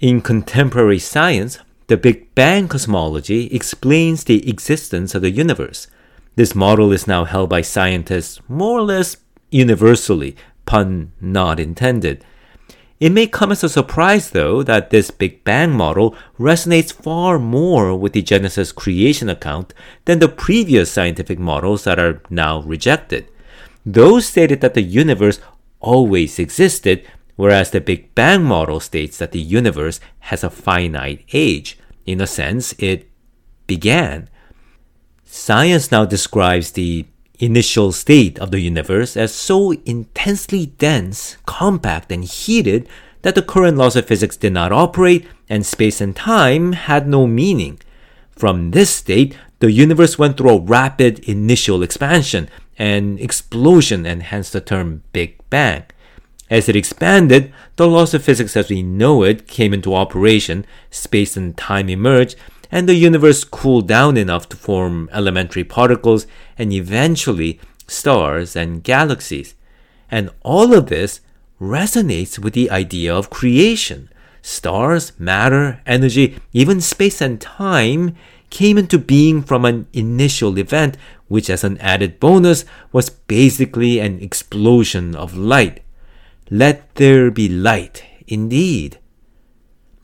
In 0.00 0.20
contemporary 0.20 0.98
science, 0.98 1.58
the 1.88 1.96
Big 1.96 2.34
Bang 2.34 2.68
cosmology 2.68 3.46
explains 3.46 4.24
the 4.24 4.48
existence 4.48 5.14
of 5.14 5.22
the 5.22 5.30
universe. 5.30 5.88
This 6.36 6.54
model 6.54 6.92
is 6.92 7.06
now 7.06 7.24
held 7.24 7.50
by 7.50 7.62
scientists 7.62 8.40
more 8.48 8.78
or 8.78 8.82
less 8.82 9.16
universally, 9.50 10.36
pun 10.66 11.12
not 11.20 11.58
intended. 11.58 12.24
It 13.00 13.12
may 13.12 13.28
come 13.28 13.52
as 13.52 13.62
a 13.62 13.68
surprise, 13.68 14.30
though, 14.30 14.64
that 14.64 14.90
this 14.90 15.12
Big 15.12 15.44
Bang 15.44 15.70
model 15.70 16.16
resonates 16.38 16.92
far 16.92 17.38
more 17.38 17.96
with 17.96 18.12
the 18.12 18.22
Genesis 18.22 18.72
creation 18.72 19.28
account 19.28 19.72
than 20.04 20.18
the 20.18 20.28
previous 20.28 20.90
scientific 20.90 21.38
models 21.38 21.84
that 21.84 22.00
are 22.00 22.20
now 22.28 22.60
rejected. 22.62 23.28
Those 23.86 24.26
stated 24.26 24.60
that 24.62 24.74
the 24.74 24.82
universe 24.82 25.38
always 25.78 26.40
existed, 26.40 27.06
whereas 27.36 27.70
the 27.70 27.80
Big 27.80 28.14
Bang 28.16 28.42
model 28.42 28.80
states 28.80 29.18
that 29.18 29.30
the 29.30 29.40
universe 29.40 30.00
has 30.20 30.42
a 30.42 30.50
finite 30.50 31.24
age. 31.32 31.78
In 32.04 32.20
a 32.20 32.26
sense, 32.26 32.74
it 32.78 33.08
began. 33.68 34.28
Science 35.24 35.92
now 35.92 36.04
describes 36.04 36.72
the 36.72 37.06
initial 37.38 37.92
state 37.92 38.38
of 38.38 38.50
the 38.50 38.60
universe 38.60 39.16
as 39.16 39.34
so 39.34 39.72
intensely 39.84 40.66
dense, 40.66 41.36
compact, 41.46 42.10
and 42.12 42.24
heated 42.24 42.88
that 43.22 43.34
the 43.34 43.42
current 43.42 43.76
laws 43.76 43.96
of 43.96 44.06
physics 44.06 44.36
did 44.36 44.52
not 44.52 44.72
operate 44.72 45.26
and 45.48 45.64
space 45.64 46.00
and 46.00 46.14
time 46.14 46.72
had 46.72 47.08
no 47.08 47.26
meaning. 47.26 47.78
From 48.30 48.70
this 48.70 48.90
state, 48.90 49.36
the 49.60 49.72
universe 49.72 50.18
went 50.18 50.36
through 50.36 50.50
a 50.50 50.60
rapid 50.60 51.18
initial 51.20 51.82
expansion, 51.82 52.48
and 52.78 53.18
explosion, 53.18 54.06
and 54.06 54.22
hence 54.22 54.50
the 54.50 54.60
term 54.60 55.02
Big 55.12 55.36
Bang. 55.50 55.84
As 56.48 56.68
it 56.68 56.76
expanded, 56.76 57.52
the 57.76 57.88
laws 57.88 58.14
of 58.14 58.22
physics 58.22 58.56
as 58.56 58.70
we 58.70 58.82
know 58.82 59.22
it 59.22 59.48
came 59.48 59.74
into 59.74 59.94
operation, 59.94 60.64
space 60.90 61.36
and 61.36 61.56
time 61.56 61.88
emerged, 61.88 62.36
and 62.70 62.88
the 62.88 62.94
universe 62.94 63.44
cooled 63.44 63.88
down 63.88 64.16
enough 64.16 64.48
to 64.50 64.56
form 64.56 65.08
elementary 65.12 65.64
particles 65.64 66.26
and 66.56 66.72
eventually 66.72 67.60
stars 67.86 68.54
and 68.54 68.84
galaxies. 68.84 69.54
And 70.10 70.30
all 70.42 70.74
of 70.74 70.86
this 70.86 71.20
resonates 71.60 72.38
with 72.38 72.54
the 72.54 72.70
idea 72.70 73.14
of 73.14 73.30
creation. 73.30 74.10
Stars, 74.42 75.12
matter, 75.18 75.80
energy, 75.86 76.38
even 76.52 76.80
space 76.80 77.20
and 77.20 77.40
time 77.40 78.14
came 78.50 78.78
into 78.78 78.98
being 78.98 79.42
from 79.42 79.64
an 79.64 79.86
initial 79.92 80.58
event, 80.58 80.96
which, 81.26 81.50
as 81.50 81.64
an 81.64 81.76
added 81.78 82.18
bonus, 82.18 82.64
was 82.92 83.10
basically 83.10 83.98
an 83.98 84.20
explosion 84.20 85.14
of 85.14 85.36
light. 85.36 85.82
Let 86.50 86.94
there 86.94 87.30
be 87.30 87.48
light, 87.48 88.04
indeed. 88.26 88.98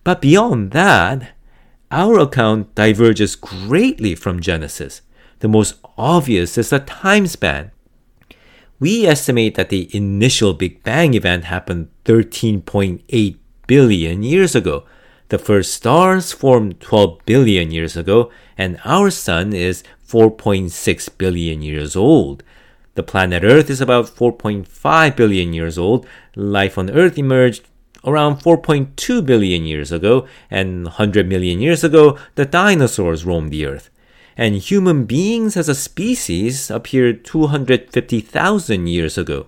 But 0.03 0.21
beyond 0.21 0.73
that, 0.73 1.34
our 1.95 2.19
account 2.19 2.75
diverges 2.75 3.37
greatly 3.37 4.17
from 4.17 4.41
Genesis. 4.41 5.03
The 5.39 5.49
most 5.49 5.77
obvious 5.97 6.59
is 6.59 6.71
the 6.71 6.81
time 6.81 7.29
span. 7.29 7.71
We 8.81 9.07
estimate 9.07 9.55
that 9.55 9.69
the 9.69 9.89
initial 9.97 10.55
Big 10.55 10.83
Bang 10.83 11.15
event 11.15 11.45
happened 11.45 11.91
13.8 12.05 13.37
billion 13.69 14.23
years 14.25 14.57
ago, 14.57 14.85
the 15.29 15.39
first 15.39 15.73
stars 15.73 16.33
formed 16.33 16.81
12 16.81 17.25
billion 17.25 17.71
years 17.71 17.97
ago, 17.97 18.31
and 18.59 18.81
our 18.85 19.11
sun 19.11 19.53
is 19.53 19.85
4.6 20.07 21.17
billion 21.17 21.63
years 21.63 21.97
old. 21.97 22.43
The 22.95 23.03
planet 23.03 23.43
Earth 23.43 23.71
is 23.71 23.81
about 23.81 24.07
4.5 24.07 25.17
billion 25.17 25.53
years 25.53 25.79
old. 25.79 26.07
Life 26.37 26.77
on 26.77 26.91
Earth 26.91 27.19
emerged 27.19 27.67
around 28.05 28.37
4.2 28.37 29.25
billion 29.25 29.65
years 29.65 29.93
ago, 29.93 30.27
and 30.51 30.85
100 30.85 31.29
million 31.29 31.61
years 31.61 31.83
ago, 31.85 32.19
the 32.35 32.45
dinosaurs 32.45 33.25
roamed 33.25 33.51
the 33.51 33.67
Earth. 33.67 33.91
And 34.37 34.57
human 34.57 35.05
beings 35.05 35.57
as 35.57 35.69
a 35.69 35.75
species 35.75 36.71
appeared 36.71 37.25
250,000 37.25 38.87
years 38.87 39.17
ago. 39.17 39.47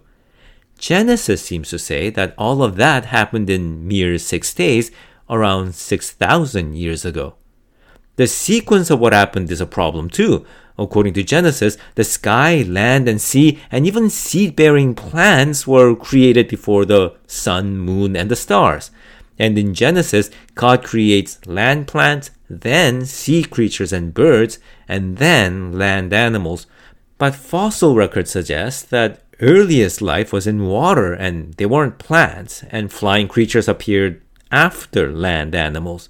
Genesis 0.79 1.43
seems 1.43 1.71
to 1.71 1.79
say 1.79 2.11
that 2.11 2.35
all 2.37 2.63
of 2.63 2.77
that 2.77 3.07
happened 3.07 3.51
in 3.51 3.87
mere 3.89 4.19
six 4.19 4.53
days, 4.55 4.91
around 5.29 5.75
6,000 5.75 6.75
years 6.75 7.05
ago. 7.05 7.35
The 8.17 8.27
sequence 8.27 8.91
of 8.91 8.99
what 8.99 9.13
happened 9.13 9.51
is 9.51 9.61
a 9.61 9.67
problem 9.67 10.09
too. 10.09 10.47
According 10.78 11.14
to 11.14 11.23
Genesis, 11.23 11.78
the 11.95 12.04
sky, 12.04 12.64
land, 12.66 13.09
and 13.09 13.21
sea, 13.21 13.61
and 13.71 13.87
even 13.87 14.11
seed 14.11 14.54
bearing 14.54 14.95
plants 14.95 15.66
were 15.66 15.95
created 15.97 16.49
before 16.49 16.85
the 16.85 17.14
sun, 17.26 17.78
moon, 17.78 18.14
and 18.14 18.30
the 18.30 18.37
stars. 18.37 18.90
And 19.38 19.59
in 19.59 19.75
Genesis, 19.75 20.30
God 20.54 20.85
creates 20.85 21.45
land 21.47 21.88
plants, 21.88 22.30
then 22.49 23.04
sea 23.04 23.45
creatures 23.45 23.92
and 23.92 24.14
birds, 24.14 24.59
and 24.88 25.18
then 25.18 25.73
land 25.73 26.12
animals. 26.12 26.66
But 27.18 27.35
fossil 27.35 27.95
records 27.95 28.30
suggest 28.30 28.90
that 28.90 29.23
earliest 29.40 30.00
life 30.00 30.33
was 30.33 30.47
in 30.47 30.66
water 30.66 31.12
and 31.12 31.54
they 31.54 31.66
weren't 31.66 31.99
plants, 31.99 32.64
and 32.71 32.92
flying 32.92 33.28
creatures 33.28 33.68
appeared 33.68 34.23
after 34.50 35.12
land 35.12 35.54
animals. 35.54 36.09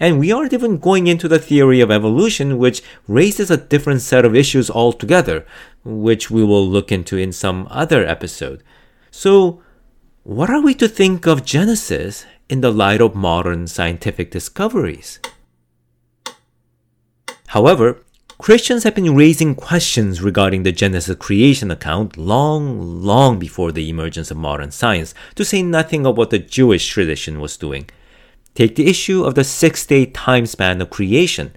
And 0.00 0.18
we 0.18 0.32
aren't 0.32 0.54
even 0.54 0.78
going 0.78 1.06
into 1.06 1.28
the 1.28 1.38
theory 1.38 1.82
of 1.82 1.90
evolution, 1.90 2.56
which 2.56 2.82
raises 3.06 3.50
a 3.50 3.58
different 3.58 4.00
set 4.00 4.24
of 4.24 4.34
issues 4.34 4.70
altogether, 4.70 5.46
which 5.84 6.30
we 6.30 6.42
will 6.42 6.66
look 6.66 6.90
into 6.90 7.18
in 7.18 7.32
some 7.32 7.68
other 7.70 8.06
episode. 8.06 8.62
So, 9.10 9.62
what 10.22 10.48
are 10.48 10.62
we 10.62 10.74
to 10.74 10.88
think 10.88 11.26
of 11.26 11.44
Genesis 11.44 12.24
in 12.48 12.62
the 12.62 12.72
light 12.72 13.02
of 13.02 13.14
modern 13.14 13.66
scientific 13.66 14.30
discoveries? 14.30 15.20
However, 17.48 17.98
Christians 18.38 18.84
have 18.84 18.94
been 18.94 19.14
raising 19.14 19.54
questions 19.54 20.22
regarding 20.22 20.62
the 20.62 20.72
Genesis 20.72 21.16
creation 21.16 21.70
account 21.70 22.16
long, 22.16 23.02
long 23.02 23.38
before 23.38 23.70
the 23.70 23.90
emergence 23.90 24.30
of 24.30 24.38
modern 24.38 24.70
science, 24.70 25.12
to 25.34 25.44
say 25.44 25.62
nothing 25.62 26.06
of 26.06 26.16
what 26.16 26.30
the 26.30 26.38
Jewish 26.38 26.86
tradition 26.88 27.38
was 27.38 27.58
doing. 27.58 27.90
Take 28.54 28.76
the 28.76 28.88
issue 28.88 29.24
of 29.24 29.34
the 29.34 29.44
six 29.44 29.86
day 29.86 30.06
time 30.06 30.46
span 30.46 30.80
of 30.80 30.90
creation. 30.90 31.52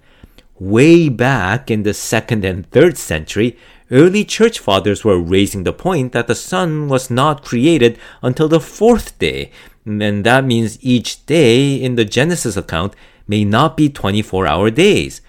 Way 0.60 1.10
back 1.10 1.72
in 1.72 1.84
the 1.84 1.94
second 1.94 2.46
and 2.46 2.70
third 2.70 2.98
century, 2.98 3.58
early 3.92 4.24
church 4.24 4.60
fathers 4.60 5.04
were 5.04 5.20
raising 5.20 5.64
the 5.64 5.74
point 5.74 6.12
that 6.12 6.28
the 6.28 6.36
sun 6.36 6.88
was 6.88 7.10
not 7.10 7.44
created 7.44 7.98
until 8.22 8.48
the 8.48 8.60
fourth 8.60 9.18
day, 9.20 9.52
and 9.86 10.24
that 10.24 10.46
means 10.46 10.78
each 10.82 11.26
day 11.26 11.76
in 11.76 11.96
the 11.96 12.06
Genesis 12.06 12.56
account 12.56 12.96
may 13.28 13.44
not 13.44 13.76
be 13.76 13.90
24 13.90 14.48
hour 14.48 14.70
days. 14.70 15.22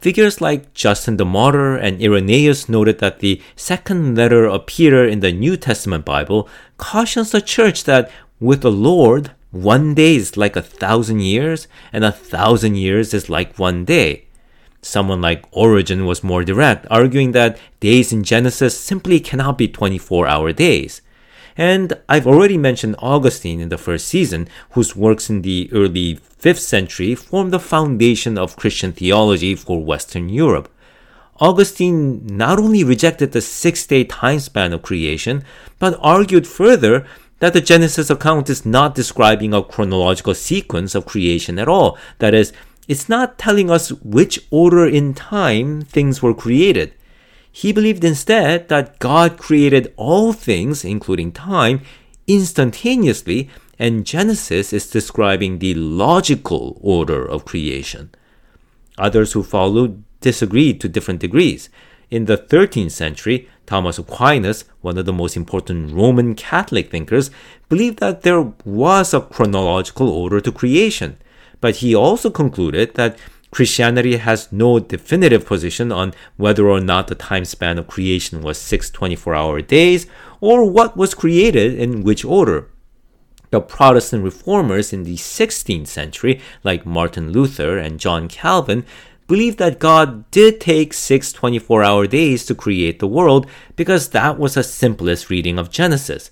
Figures 0.00 0.40
like 0.40 0.74
Justin 0.74 1.16
the 1.16 1.24
Martyr 1.24 1.76
and 1.76 2.02
Irenaeus 2.02 2.68
noted 2.68 2.98
that 2.98 3.20
the 3.20 3.40
second 3.54 4.16
letter 4.16 4.46
of 4.46 4.66
Peter 4.66 5.06
in 5.06 5.20
the 5.20 5.30
New 5.32 5.56
Testament 5.56 6.04
Bible 6.04 6.48
cautions 6.76 7.30
the 7.30 7.40
church 7.40 7.84
that 7.84 8.10
with 8.40 8.62
the 8.62 8.72
Lord, 8.72 9.30
one 9.52 9.94
day 9.94 10.16
is 10.16 10.36
like 10.36 10.56
a 10.56 10.62
thousand 10.62 11.20
years, 11.20 11.68
and 11.92 12.04
a 12.04 12.10
thousand 12.10 12.76
years 12.76 13.12
is 13.12 13.28
like 13.28 13.58
one 13.58 13.84
day. 13.84 14.24
Someone 14.80 15.20
like 15.20 15.44
Origen 15.52 16.06
was 16.06 16.24
more 16.24 16.42
direct, 16.42 16.86
arguing 16.90 17.32
that 17.32 17.58
days 17.78 18.12
in 18.12 18.24
Genesis 18.24 18.78
simply 18.78 19.20
cannot 19.20 19.58
be 19.58 19.68
24 19.68 20.26
hour 20.26 20.52
days. 20.52 21.02
And 21.56 21.92
I've 22.08 22.26
already 22.26 22.56
mentioned 22.56 22.96
Augustine 22.98 23.60
in 23.60 23.68
the 23.68 23.76
first 23.76 24.08
season, 24.08 24.48
whose 24.70 24.96
works 24.96 25.28
in 25.28 25.42
the 25.42 25.68
early 25.70 26.16
5th 26.16 26.60
century 26.60 27.14
formed 27.14 27.52
the 27.52 27.60
foundation 27.60 28.38
of 28.38 28.56
Christian 28.56 28.92
theology 28.92 29.54
for 29.54 29.84
Western 29.84 30.30
Europe. 30.30 30.72
Augustine 31.40 32.26
not 32.26 32.58
only 32.58 32.84
rejected 32.84 33.32
the 33.32 33.40
six 33.40 33.86
day 33.86 34.04
time 34.04 34.38
span 34.38 34.72
of 34.72 34.82
creation, 34.82 35.44
but 35.78 35.98
argued 36.00 36.46
further 36.46 37.06
that 37.42 37.54
the 37.54 37.60
Genesis 37.60 38.08
account 38.08 38.48
is 38.48 38.64
not 38.64 38.94
describing 38.94 39.52
a 39.52 39.64
chronological 39.64 40.32
sequence 40.32 40.94
of 40.94 41.06
creation 41.06 41.58
at 41.58 41.66
all. 41.66 41.98
That 42.20 42.34
is, 42.34 42.52
it's 42.86 43.08
not 43.08 43.36
telling 43.36 43.68
us 43.68 43.90
which 43.90 44.46
order 44.52 44.86
in 44.86 45.12
time 45.12 45.82
things 45.82 46.22
were 46.22 46.34
created. 46.34 46.94
He 47.50 47.72
believed 47.72 48.04
instead 48.04 48.68
that 48.68 49.00
God 49.00 49.38
created 49.38 49.92
all 49.96 50.32
things, 50.32 50.84
including 50.84 51.32
time, 51.32 51.82
instantaneously 52.28 53.50
and 53.76 54.06
Genesis 54.06 54.72
is 54.72 54.88
describing 54.88 55.58
the 55.58 55.74
logical 55.74 56.78
order 56.80 57.28
of 57.28 57.44
creation. 57.44 58.12
Others 58.98 59.32
who 59.32 59.42
followed 59.42 60.04
disagreed 60.20 60.80
to 60.80 60.88
different 60.88 61.18
degrees. 61.18 61.70
In 62.08 62.26
the 62.26 62.38
13th 62.38 62.92
century, 62.92 63.48
Thomas 63.72 63.98
Aquinas, 63.98 64.66
one 64.82 64.98
of 64.98 65.06
the 65.06 65.14
most 65.14 65.34
important 65.34 65.94
Roman 65.94 66.34
Catholic 66.34 66.90
thinkers, 66.90 67.30
believed 67.70 68.00
that 68.00 68.20
there 68.20 68.52
was 68.66 69.14
a 69.14 69.22
chronological 69.22 70.10
order 70.10 70.42
to 70.42 70.52
creation. 70.52 71.16
But 71.62 71.76
he 71.76 71.94
also 71.94 72.28
concluded 72.28 72.96
that 72.96 73.16
Christianity 73.50 74.16
has 74.16 74.52
no 74.52 74.78
definitive 74.78 75.46
position 75.46 75.90
on 75.90 76.12
whether 76.36 76.68
or 76.68 76.80
not 76.80 77.08
the 77.08 77.14
time 77.14 77.46
span 77.46 77.78
of 77.78 77.86
creation 77.86 78.42
was 78.42 78.58
six 78.58 78.90
24 78.90 79.34
hour 79.34 79.62
days 79.62 80.06
or 80.42 80.68
what 80.68 80.94
was 80.94 81.14
created 81.14 81.72
in 81.72 82.02
which 82.02 82.26
order. 82.26 82.68
The 83.52 83.62
Protestant 83.62 84.22
reformers 84.22 84.92
in 84.92 85.04
the 85.04 85.16
16th 85.16 85.86
century, 85.86 86.42
like 86.62 86.84
Martin 86.84 87.32
Luther 87.32 87.78
and 87.78 87.98
John 87.98 88.28
Calvin, 88.28 88.84
believed 89.32 89.58
that 89.58 89.78
God 89.78 90.30
did 90.30 90.60
take 90.60 90.92
six 90.92 91.32
24 91.32 91.82
hour 91.82 92.06
days 92.06 92.44
to 92.46 92.54
create 92.54 92.98
the 92.98 93.12
world 93.16 93.46
because 93.76 94.10
that 94.10 94.38
was 94.38 94.54
the 94.54 94.62
simplest 94.62 95.30
reading 95.30 95.58
of 95.58 95.70
Genesis 95.80 96.30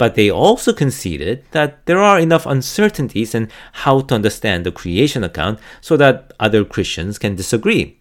but 0.00 0.14
they 0.14 0.30
also 0.30 0.72
conceded 0.72 1.44
that 1.50 1.84
there 1.84 2.00
are 2.00 2.18
enough 2.18 2.46
uncertainties 2.46 3.34
in 3.34 3.50
how 3.84 4.00
to 4.00 4.14
understand 4.14 4.64
the 4.64 4.72
creation 4.72 5.22
account 5.22 5.60
so 5.82 5.94
that 5.94 6.32
other 6.40 6.64
Christians 6.64 7.18
can 7.18 7.36
disagree. 7.36 7.98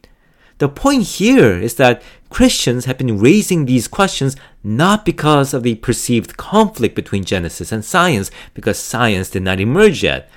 The 0.59 0.69
point 0.69 1.03
here 1.19 1.59
is 1.59 1.75
that 1.75 2.01
Christians 2.29 2.85
have 2.85 2.97
been 2.97 3.19
raising 3.19 3.65
these 3.65 3.89
questions 3.89 4.37
not 4.63 5.03
because 5.03 5.53
of 5.53 5.63
the 5.63 5.75
perceived 5.75 6.37
conflict 6.37 6.95
between 6.95 7.25
Genesis 7.25 7.73
and 7.73 7.83
science, 7.83 8.31
because 8.53 8.79
science 8.79 9.29
did 9.29 9.43
not 9.43 9.59
emerge 9.59 10.01
yet. 10.01 10.29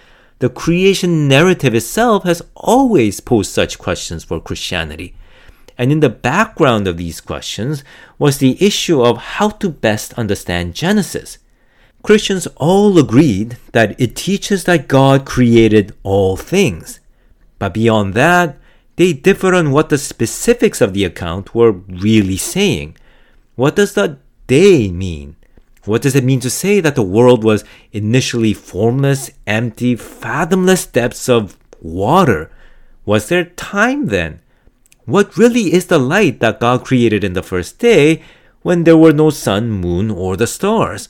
The 0.42 0.50
creation 0.50 1.28
narrative 1.28 1.72
itself 1.72 2.24
has 2.24 2.42
always 2.56 3.20
posed 3.20 3.52
such 3.52 3.78
questions 3.78 4.24
for 4.24 4.40
Christianity. 4.40 5.14
And 5.78 5.92
in 5.92 6.00
the 6.00 6.08
background 6.08 6.88
of 6.88 6.96
these 6.96 7.20
questions 7.20 7.84
was 8.18 8.38
the 8.38 8.56
issue 8.60 9.00
of 9.00 9.18
how 9.38 9.50
to 9.50 9.70
best 9.70 10.14
understand 10.14 10.74
Genesis. 10.74 11.38
Christians 12.02 12.48
all 12.56 12.98
agreed 12.98 13.56
that 13.70 13.94
it 14.00 14.16
teaches 14.16 14.64
that 14.64 14.88
God 14.88 15.24
created 15.24 15.94
all 16.02 16.36
things. 16.36 16.98
But 17.60 17.74
beyond 17.74 18.14
that, 18.14 18.58
they 18.96 19.12
differed 19.12 19.54
on 19.54 19.70
what 19.70 19.90
the 19.90 19.96
specifics 19.96 20.80
of 20.80 20.92
the 20.92 21.04
account 21.04 21.54
were 21.54 21.70
really 21.70 22.36
saying. 22.36 22.96
What 23.54 23.76
does 23.76 23.94
the 23.94 24.18
day 24.48 24.90
mean? 24.90 25.36
What 25.84 26.02
does 26.02 26.14
it 26.14 26.24
mean 26.24 26.40
to 26.40 26.50
say 26.50 26.80
that 26.80 26.94
the 26.94 27.02
world 27.02 27.42
was 27.42 27.64
initially 27.90 28.54
formless, 28.54 29.30
empty, 29.46 29.96
fathomless 29.96 30.86
depths 30.86 31.28
of 31.28 31.56
water? 31.80 32.50
Was 33.04 33.28
there 33.28 33.46
time 33.46 34.06
then? 34.06 34.40
What 35.06 35.36
really 35.36 35.72
is 35.72 35.86
the 35.86 35.98
light 35.98 36.38
that 36.38 36.60
God 36.60 36.84
created 36.84 37.24
in 37.24 37.32
the 37.32 37.42
first 37.42 37.80
day 37.80 38.22
when 38.62 38.84
there 38.84 38.96
were 38.96 39.12
no 39.12 39.30
sun, 39.30 39.70
moon, 39.70 40.08
or 40.08 40.36
the 40.36 40.46
stars? 40.46 41.08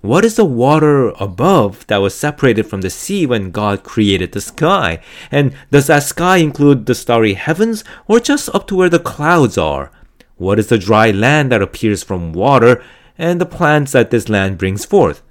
What 0.00 0.24
is 0.24 0.34
the 0.34 0.44
water 0.44 1.10
above 1.20 1.86
that 1.86 1.98
was 1.98 2.14
separated 2.14 2.64
from 2.64 2.80
the 2.80 2.90
sea 2.90 3.24
when 3.26 3.52
God 3.52 3.84
created 3.84 4.32
the 4.32 4.40
sky? 4.40 5.00
And 5.30 5.54
does 5.70 5.86
that 5.86 6.02
sky 6.02 6.38
include 6.38 6.86
the 6.86 6.94
starry 6.94 7.34
heavens 7.34 7.84
or 8.08 8.18
just 8.18 8.52
up 8.52 8.66
to 8.68 8.76
where 8.76 8.88
the 8.88 8.98
clouds 8.98 9.56
are? 9.56 9.92
What 10.36 10.58
is 10.58 10.68
the 10.68 10.78
dry 10.78 11.12
land 11.12 11.52
that 11.52 11.62
appears 11.62 12.02
from 12.02 12.32
water 12.32 12.82
and 13.18 13.40
the 13.40 13.46
plants 13.46 13.92
that 13.92 14.10
this 14.10 14.28
land 14.28 14.56
brings 14.56 14.84
forth? 14.84 15.22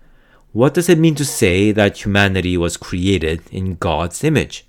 What 0.51 0.73
does 0.73 0.89
it 0.89 0.99
mean 0.99 1.15
to 1.15 1.25
say 1.25 1.71
that 1.71 2.05
humanity 2.05 2.57
was 2.57 2.77
created 2.77 3.41
in 3.51 3.75
God's 3.75 4.23
image? 4.23 4.65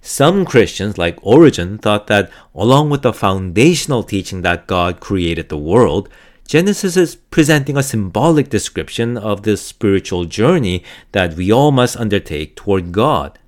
Some 0.00 0.44
Christians, 0.44 0.98
like 0.98 1.18
Origen, 1.22 1.78
thought 1.78 2.08
that 2.08 2.30
along 2.54 2.90
with 2.90 3.02
the 3.02 3.12
foundational 3.12 4.02
teaching 4.02 4.42
that 4.42 4.66
God 4.66 5.00
created 5.00 5.48
the 5.48 5.56
world, 5.56 6.08
Genesis 6.46 6.96
is 6.96 7.14
presenting 7.16 7.76
a 7.76 7.82
symbolic 7.82 8.50
description 8.50 9.16
of 9.16 9.42
the 9.42 9.56
spiritual 9.56 10.26
journey 10.26 10.84
that 11.12 11.34
we 11.34 11.50
all 11.50 11.72
must 11.72 11.96
undertake 11.96 12.54
toward 12.54 12.92
God. 12.92 13.38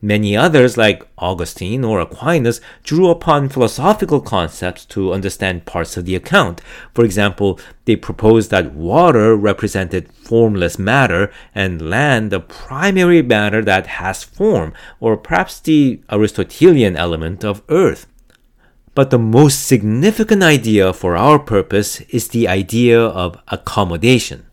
Many 0.00 0.36
others, 0.36 0.76
like 0.76 1.08
Augustine 1.18 1.82
or 1.84 1.98
Aquinas, 1.98 2.60
drew 2.84 3.08
upon 3.08 3.48
philosophical 3.48 4.20
concepts 4.20 4.84
to 4.86 5.12
understand 5.12 5.66
parts 5.66 5.96
of 5.96 6.04
the 6.04 6.14
account. 6.14 6.60
For 6.94 7.04
example, 7.04 7.58
they 7.84 7.96
proposed 7.96 8.52
that 8.52 8.74
water 8.74 9.34
represented 9.34 10.12
formless 10.12 10.78
matter 10.78 11.32
and 11.52 11.90
land 11.90 12.30
the 12.30 12.38
primary 12.38 13.22
matter 13.22 13.60
that 13.64 13.88
has 13.98 14.22
form, 14.22 14.72
or 15.00 15.16
perhaps 15.16 15.58
the 15.58 16.00
Aristotelian 16.12 16.96
element 16.96 17.44
of 17.44 17.62
earth. 17.68 18.06
But 18.94 19.10
the 19.10 19.18
most 19.18 19.66
significant 19.66 20.44
idea 20.44 20.92
for 20.92 21.16
our 21.16 21.40
purpose 21.40 22.02
is 22.02 22.28
the 22.28 22.46
idea 22.46 23.00
of 23.00 23.36
accommodation. 23.48 24.46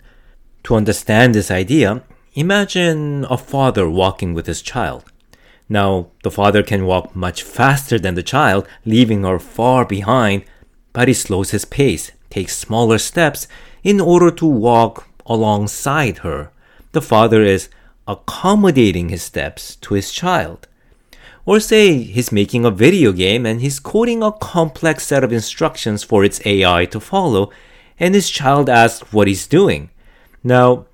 To 0.63 0.75
understand 0.75 1.35
this 1.35 1.51
idea, 1.51 2.01
imagine 2.33 3.25
a 3.29 3.37
father 3.37 3.87
walking 3.87 4.33
with 4.33 4.47
his 4.47 4.63
child. 4.63 5.11
Now, 5.67 6.07
the 6.23 6.31
father 6.31 6.61
can 6.61 6.85
walk 6.85 7.15
much 7.15 7.43
faster 7.43 7.97
than 7.97 8.15
the 8.15 8.23
child, 8.23 8.67
leaving 8.85 9.23
her 9.23 9.39
far 9.39 9.85
behind, 9.85 10.45
but 10.93 11.07
he 11.07 11.13
slows 11.13 11.51
his 11.51 11.65
pace, 11.65 12.11
takes 12.29 12.55
smaller 12.55 12.97
steps 12.97 13.47
in 13.83 13.99
order 13.99 14.31
to 14.31 14.45
walk 14.45 15.07
alongside 15.25 16.19
her. 16.19 16.51
The 16.91 17.01
father 17.01 17.41
is 17.41 17.69
accommodating 18.07 19.09
his 19.09 19.23
steps 19.23 19.75
to 19.77 19.95
his 19.95 20.11
child. 20.11 20.67
Or 21.45 21.59
say 21.59 22.01
he's 22.03 22.31
making 22.31 22.65
a 22.65 22.71
video 22.71 23.11
game 23.11 23.45
and 23.45 23.61
he's 23.61 23.79
coding 23.79 24.23
a 24.23 24.31
complex 24.31 25.05
set 25.05 25.23
of 25.23 25.31
instructions 25.31 26.03
for 26.03 26.23
its 26.23 26.41
AI 26.45 26.85
to 26.85 26.99
follow, 26.99 27.51
and 27.99 28.15
his 28.15 28.29
child 28.29 28.69
asks 28.69 29.13
what 29.13 29.27
he's 29.27 29.47
doing. 29.47 29.89
Now, 30.43 30.85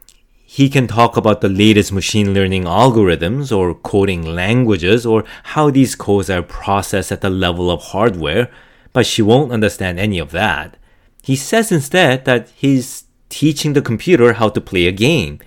he 0.53 0.67
can 0.67 0.85
talk 0.85 1.15
about 1.15 1.39
the 1.39 1.47
latest 1.47 1.93
machine 1.93 2.33
learning 2.33 2.65
algorithms 2.65 3.55
or 3.57 3.73
coding 3.73 4.21
languages 4.21 5.05
or 5.05 5.23
how 5.43 5.71
these 5.71 5.95
codes 5.95 6.29
are 6.29 6.41
processed 6.41 7.09
at 7.09 7.21
the 7.21 7.29
level 7.29 7.71
of 7.71 7.81
hardware, 7.81 8.51
but 8.91 9.05
she 9.05 9.21
won't 9.21 9.53
understand 9.53 9.97
any 9.97 10.19
of 10.19 10.31
that. 10.31 10.75
He 11.23 11.37
says 11.37 11.71
instead 11.71 12.25
that 12.25 12.49
he's 12.49 13.05
teaching 13.29 13.71
the 13.71 13.81
computer 13.81 14.33
how 14.33 14.49
to 14.49 14.59
play 14.59 14.87
a 14.87 14.91
game. 14.91 15.39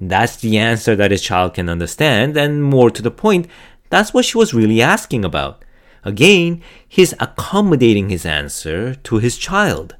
That's 0.00 0.36
the 0.36 0.56
answer 0.56 0.96
that 0.96 1.10
his 1.10 1.20
child 1.20 1.52
can 1.52 1.68
understand, 1.68 2.34
and 2.34 2.64
more 2.64 2.90
to 2.90 3.02
the 3.02 3.10
point, 3.10 3.48
that's 3.90 4.14
what 4.14 4.24
she 4.24 4.38
was 4.38 4.54
really 4.54 4.80
asking 4.80 5.22
about. 5.22 5.62
Again, 6.02 6.62
he's 6.88 7.12
accommodating 7.20 8.08
his 8.08 8.24
answer 8.24 8.94
to 8.94 9.18
his 9.18 9.36
child. 9.36 9.96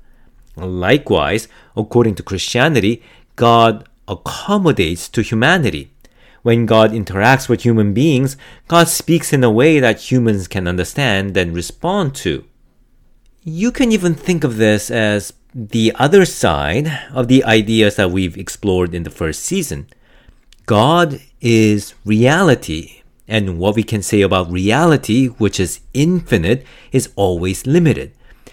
Likewise, 0.56 1.46
according 1.76 2.14
to 2.14 2.22
Christianity, 2.22 3.02
God 3.34 3.86
accommodates 4.08 5.08
to 5.10 5.22
humanity. 5.22 5.92
When 6.42 6.66
God 6.66 6.92
interacts 6.92 7.48
with 7.48 7.62
human 7.62 7.92
beings, 7.92 8.36
God 8.68 8.88
speaks 8.88 9.32
in 9.32 9.42
a 9.42 9.50
way 9.50 9.80
that 9.80 10.12
humans 10.12 10.46
can 10.46 10.68
understand 10.68 11.36
and 11.36 11.54
respond 11.54 12.14
to. 12.16 12.44
You 13.42 13.72
can 13.72 13.90
even 13.90 14.14
think 14.14 14.44
of 14.44 14.56
this 14.56 14.90
as 14.90 15.32
the 15.54 15.92
other 15.96 16.24
side 16.24 16.86
of 17.12 17.28
the 17.28 17.42
ideas 17.44 17.96
that 17.96 18.10
we've 18.10 18.36
explored 18.36 18.94
in 18.94 19.02
the 19.02 19.10
first 19.10 19.42
season. 19.42 19.88
God 20.66 21.20
is 21.40 21.94
reality, 22.04 23.02
and 23.26 23.58
what 23.58 23.74
we 23.74 23.82
can 23.82 24.02
say 24.02 24.20
about 24.20 24.50
reality, 24.50 25.26
which 25.26 25.58
is 25.58 25.80
infinite, 25.94 26.64
is 26.92 27.10
always 27.16 27.66
limited. 27.66 28.12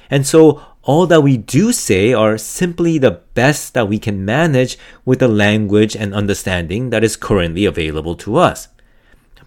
And 0.10 0.26
so 0.26 0.62
all 0.84 1.08
that 1.08 1.22
we 1.22 1.38
do 1.38 1.72
say 1.72 2.14
are 2.14 2.38
simply 2.38 2.98
the 2.98 3.22
best 3.34 3.74
that 3.74 3.88
we 3.88 3.98
can 3.98 4.26
manage 4.26 4.78
with 5.06 5.20
the 5.20 5.28
language 5.28 5.96
and 5.96 6.14
understanding 6.14 6.90
that 6.90 7.04
is 7.04 7.16
currently 7.16 7.66
available 7.66 8.16
to 8.16 8.36
us. 8.36 8.68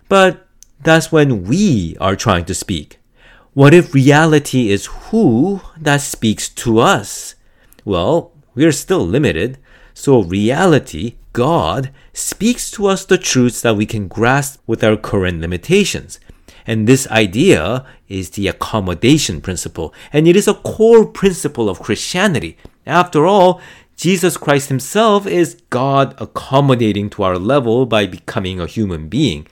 But 0.08 0.46
that's 0.82 1.12
when 1.12 1.44
we 1.44 1.96
are 2.00 2.16
trying 2.16 2.46
to 2.46 2.54
speak. 2.54 2.98
What 3.52 3.74
if 3.74 3.94
reality 3.94 4.70
is 4.70 4.86
who 4.86 5.60
that 5.78 6.00
speaks 6.00 6.48
to 6.50 6.78
us? 6.78 7.34
Well, 7.84 8.32
we're 8.54 8.72
still 8.72 9.06
limited, 9.06 9.58
so 9.94 10.22
reality 10.22 11.16
God 11.32 11.90
speaks 12.14 12.70
to 12.72 12.86
us 12.86 13.04
the 13.04 13.18
truths 13.18 13.60
that 13.60 13.76
we 13.76 13.84
can 13.84 14.08
grasp 14.08 14.60
with 14.66 14.82
our 14.82 14.96
current 14.96 15.40
limitations. 15.40 16.18
And 16.66 16.86
this 16.86 17.06
idea 17.08 17.86
is 18.08 18.30
the 18.30 18.48
accommodation 18.48 19.40
principle, 19.40 19.94
and 20.12 20.26
it 20.26 20.36
is 20.36 20.48
a 20.48 20.54
core 20.54 21.06
principle 21.06 21.68
of 21.68 21.80
Christianity. 21.80 22.56
After 22.86 23.26
all, 23.26 23.60
Jesus 23.96 24.36
Christ 24.36 24.68
himself 24.68 25.26
is 25.26 25.62
God 25.70 26.14
accommodating 26.20 27.08
to 27.10 27.22
our 27.22 27.38
level 27.38 27.86
by 27.86 28.06
becoming 28.06 28.60
a 28.60 28.66
human 28.66 29.08
being. 29.08 29.46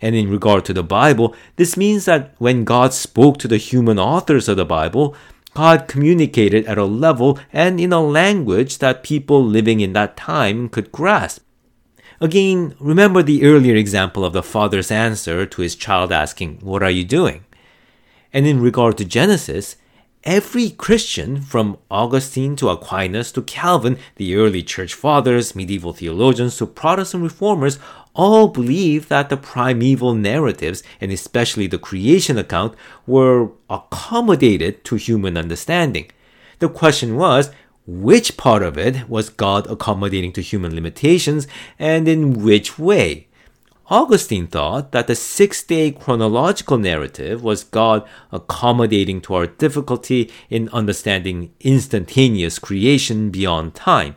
And 0.00 0.14
in 0.14 0.30
regard 0.30 0.64
to 0.64 0.72
the 0.72 0.82
Bible, 0.82 1.34
this 1.56 1.76
means 1.76 2.06
that 2.06 2.34
when 2.38 2.64
God 2.64 2.94
spoke 2.94 3.36
to 3.38 3.48
the 3.48 3.58
human 3.58 3.98
authors 3.98 4.48
of 4.48 4.56
the 4.56 4.64
Bible, 4.64 5.14
God 5.52 5.88
communicated 5.88 6.64
at 6.66 6.78
a 6.78 6.84
level 6.84 7.38
and 7.52 7.78
in 7.80 7.92
a 7.92 8.00
language 8.00 8.78
that 8.78 9.02
people 9.02 9.44
living 9.44 9.80
in 9.80 9.92
that 9.92 10.16
time 10.16 10.68
could 10.68 10.92
grasp. 10.92 11.42
Again, 12.22 12.74
remember 12.78 13.22
the 13.22 13.44
earlier 13.44 13.74
example 13.74 14.26
of 14.26 14.34
the 14.34 14.42
father's 14.42 14.90
answer 14.90 15.46
to 15.46 15.62
his 15.62 15.74
child 15.74 16.12
asking, 16.12 16.58
What 16.60 16.82
are 16.82 16.90
you 16.90 17.02
doing? 17.02 17.46
And 18.30 18.46
in 18.46 18.60
regard 18.60 18.98
to 18.98 19.06
Genesis, 19.06 19.76
every 20.22 20.68
Christian, 20.68 21.40
from 21.40 21.78
Augustine 21.90 22.56
to 22.56 22.68
Aquinas 22.68 23.32
to 23.32 23.40
Calvin, 23.40 23.96
the 24.16 24.34
early 24.36 24.62
church 24.62 24.92
fathers, 24.92 25.56
medieval 25.56 25.94
theologians 25.94 26.58
to 26.58 26.66
Protestant 26.66 27.22
reformers, 27.22 27.78
all 28.14 28.48
believe 28.48 29.08
that 29.08 29.30
the 29.30 29.38
primeval 29.38 30.14
narratives, 30.14 30.82
and 31.00 31.10
especially 31.10 31.68
the 31.68 31.78
creation 31.78 32.36
account, 32.36 32.74
were 33.06 33.48
accommodated 33.70 34.84
to 34.84 34.96
human 34.96 35.38
understanding. 35.38 36.10
The 36.58 36.68
question 36.68 37.16
was, 37.16 37.50
which 37.90 38.36
part 38.36 38.62
of 38.62 38.78
it 38.78 39.08
was 39.08 39.28
God 39.28 39.66
accommodating 39.68 40.32
to 40.34 40.40
human 40.40 40.74
limitations 40.74 41.46
and 41.78 42.06
in 42.06 42.42
which 42.42 42.78
way? 42.78 43.26
Augustine 43.88 44.46
thought 44.46 44.92
that 44.92 45.08
the 45.08 45.16
six 45.16 45.64
day 45.64 45.90
chronological 45.90 46.78
narrative 46.78 47.42
was 47.42 47.64
God 47.64 48.08
accommodating 48.30 49.20
to 49.22 49.34
our 49.34 49.48
difficulty 49.48 50.30
in 50.48 50.68
understanding 50.68 51.52
instantaneous 51.58 52.60
creation 52.60 53.30
beyond 53.30 53.74
time. 53.74 54.14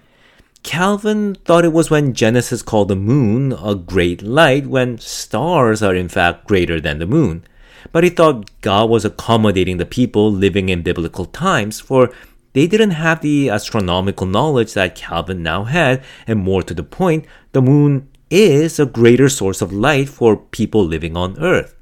Calvin 0.62 1.33
thought 1.33 1.65
it 1.65 1.73
was 1.73 1.89
when 1.89 2.13
Genesis 2.13 2.62
called 2.62 2.88
the 2.88 2.95
moon 2.95 3.51
a 3.51 3.73
great 3.73 4.21
light 4.21 4.67
when 4.67 4.99
stars 4.99 5.81
are 5.81 5.95
in 5.95 6.07
fact 6.07 6.47
greater 6.47 6.79
than 6.79 6.99
the 6.99 7.07
moon. 7.07 7.43
But 7.91 8.03
he 8.03 8.09
thought 8.09 8.49
God 8.62 8.89
was 8.89 9.03
accommodating 9.03 9.77
the 9.77 9.86
people 9.86 10.31
living 10.31 10.69
in 10.69 10.83
biblical 10.83 11.25
times, 11.25 11.79
for 11.79 12.12
they 12.54 12.68
didn't 12.68 12.92
have 12.92 13.22
the 13.22 13.50
astronomical 13.50 14.28
knowledge 14.28 14.74
that 14.74 14.96
Calvin 14.96 15.44
now 15.44 15.66
had, 15.66 16.04
and 16.26 16.39
more 16.39 16.63
to 16.63 16.74
the 16.74 16.84
point, 16.84 17.26
the 17.52 17.62
moon 17.62 18.10
is 18.30 18.80
a 18.80 18.86
greater 18.86 19.30
source 19.30 19.62
of 19.62 19.74
light 19.74 20.10
for 20.10 20.38
people 20.38 20.84
living 20.86 21.18
on 21.18 21.38
Earth. 21.39 21.76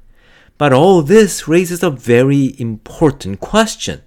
But 0.58 0.72
all 0.72 1.02
this 1.02 1.48
raises 1.48 1.82
a 1.82 1.90
very 1.90 2.54
important 2.58 3.40
question. 3.40 4.02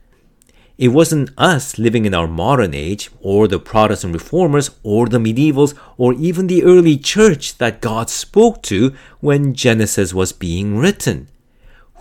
It 0.78 0.90
wasn't 0.90 1.32
us 1.38 1.80
living 1.80 2.06
in 2.06 2.14
our 2.14 2.28
modern 2.28 2.74
age, 2.74 3.10
or 3.22 3.48
the 3.48 3.60
Protestant 3.60 4.14
reformers, 4.14 4.72
or 4.84 5.08
the 5.08 5.20
medievals, 5.20 5.74
or 5.98 6.14
even 6.14 6.48
the 6.48 6.64
early 6.64 6.98
church 6.98 7.58
that 7.60 7.82
God 7.82 8.10
spoke 8.10 8.62
to 8.64 8.94
when 9.22 9.54
Genesis 9.54 10.14
was 10.14 10.34
being 10.34 10.78
written. 10.78 11.30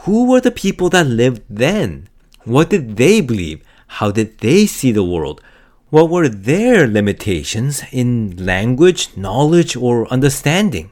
Who 0.05 0.29
were 0.29 0.40
the 0.40 0.50
people 0.50 0.88
that 0.90 1.07
lived 1.07 1.42
then? 1.48 2.09
What 2.44 2.70
did 2.70 2.96
they 2.96 3.20
believe? 3.20 3.62
How 3.86 4.10
did 4.10 4.38
they 4.38 4.66
see 4.66 4.92
the 4.92 5.04
world? 5.04 5.40
What 5.90 6.10
were 6.10 6.28
their 6.28 6.88
limitations 6.88 7.82
in 7.92 8.44
language, 8.44 9.16
knowledge, 9.16 9.76
or 9.76 10.08
understanding? 10.08 10.90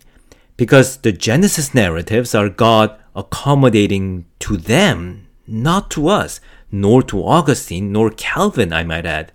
Because 0.56 0.98
the 0.98 1.12
Genesis 1.12 1.74
narratives 1.74 2.34
are 2.34 2.48
God 2.48 2.96
accommodating 3.16 4.26
to 4.40 4.56
them, 4.56 5.26
not 5.46 5.90
to 5.92 6.08
us, 6.08 6.40
nor 6.70 7.02
to 7.04 7.24
Augustine, 7.24 7.92
nor 7.92 8.10
Calvin, 8.10 8.72
I 8.72 8.84
might 8.84 9.06
add. 9.06 9.32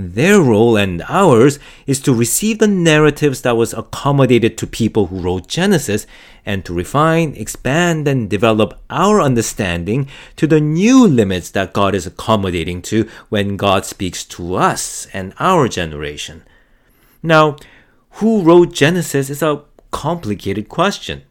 Their 0.00 0.40
role 0.40 0.76
and 0.76 1.02
ours 1.08 1.58
is 1.84 1.98
to 2.02 2.14
receive 2.14 2.60
the 2.60 2.68
narratives 2.68 3.42
that 3.42 3.56
was 3.56 3.74
accommodated 3.74 4.56
to 4.58 4.66
people 4.68 5.06
who 5.06 5.20
wrote 5.20 5.48
Genesis 5.48 6.06
and 6.46 6.64
to 6.64 6.72
refine, 6.72 7.34
expand, 7.34 8.06
and 8.06 8.30
develop 8.30 8.78
our 8.90 9.20
understanding 9.20 10.08
to 10.36 10.46
the 10.46 10.60
new 10.60 11.04
limits 11.04 11.50
that 11.50 11.72
God 11.72 11.96
is 11.96 12.06
accommodating 12.06 12.80
to 12.82 13.08
when 13.28 13.56
God 13.56 13.84
speaks 13.84 14.24
to 14.26 14.54
us 14.54 15.08
and 15.12 15.34
our 15.40 15.66
generation. 15.66 16.44
Now, 17.20 17.56
who 18.22 18.42
wrote 18.42 18.72
Genesis 18.72 19.28
is 19.30 19.42
a 19.42 19.64
complicated 19.90 20.68
question. 20.68 21.22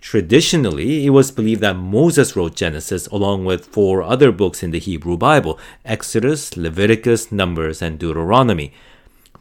Traditionally, 0.00 1.04
it 1.04 1.10
was 1.10 1.30
believed 1.30 1.60
that 1.60 1.76
Moses 1.76 2.34
wrote 2.34 2.56
Genesis 2.56 3.06
along 3.08 3.44
with 3.44 3.66
four 3.66 4.02
other 4.02 4.32
books 4.32 4.62
in 4.62 4.70
the 4.70 4.78
Hebrew 4.78 5.16
Bible 5.16 5.58
Exodus, 5.84 6.56
Leviticus, 6.56 7.30
Numbers, 7.30 7.82
and 7.82 7.98
Deuteronomy. 7.98 8.72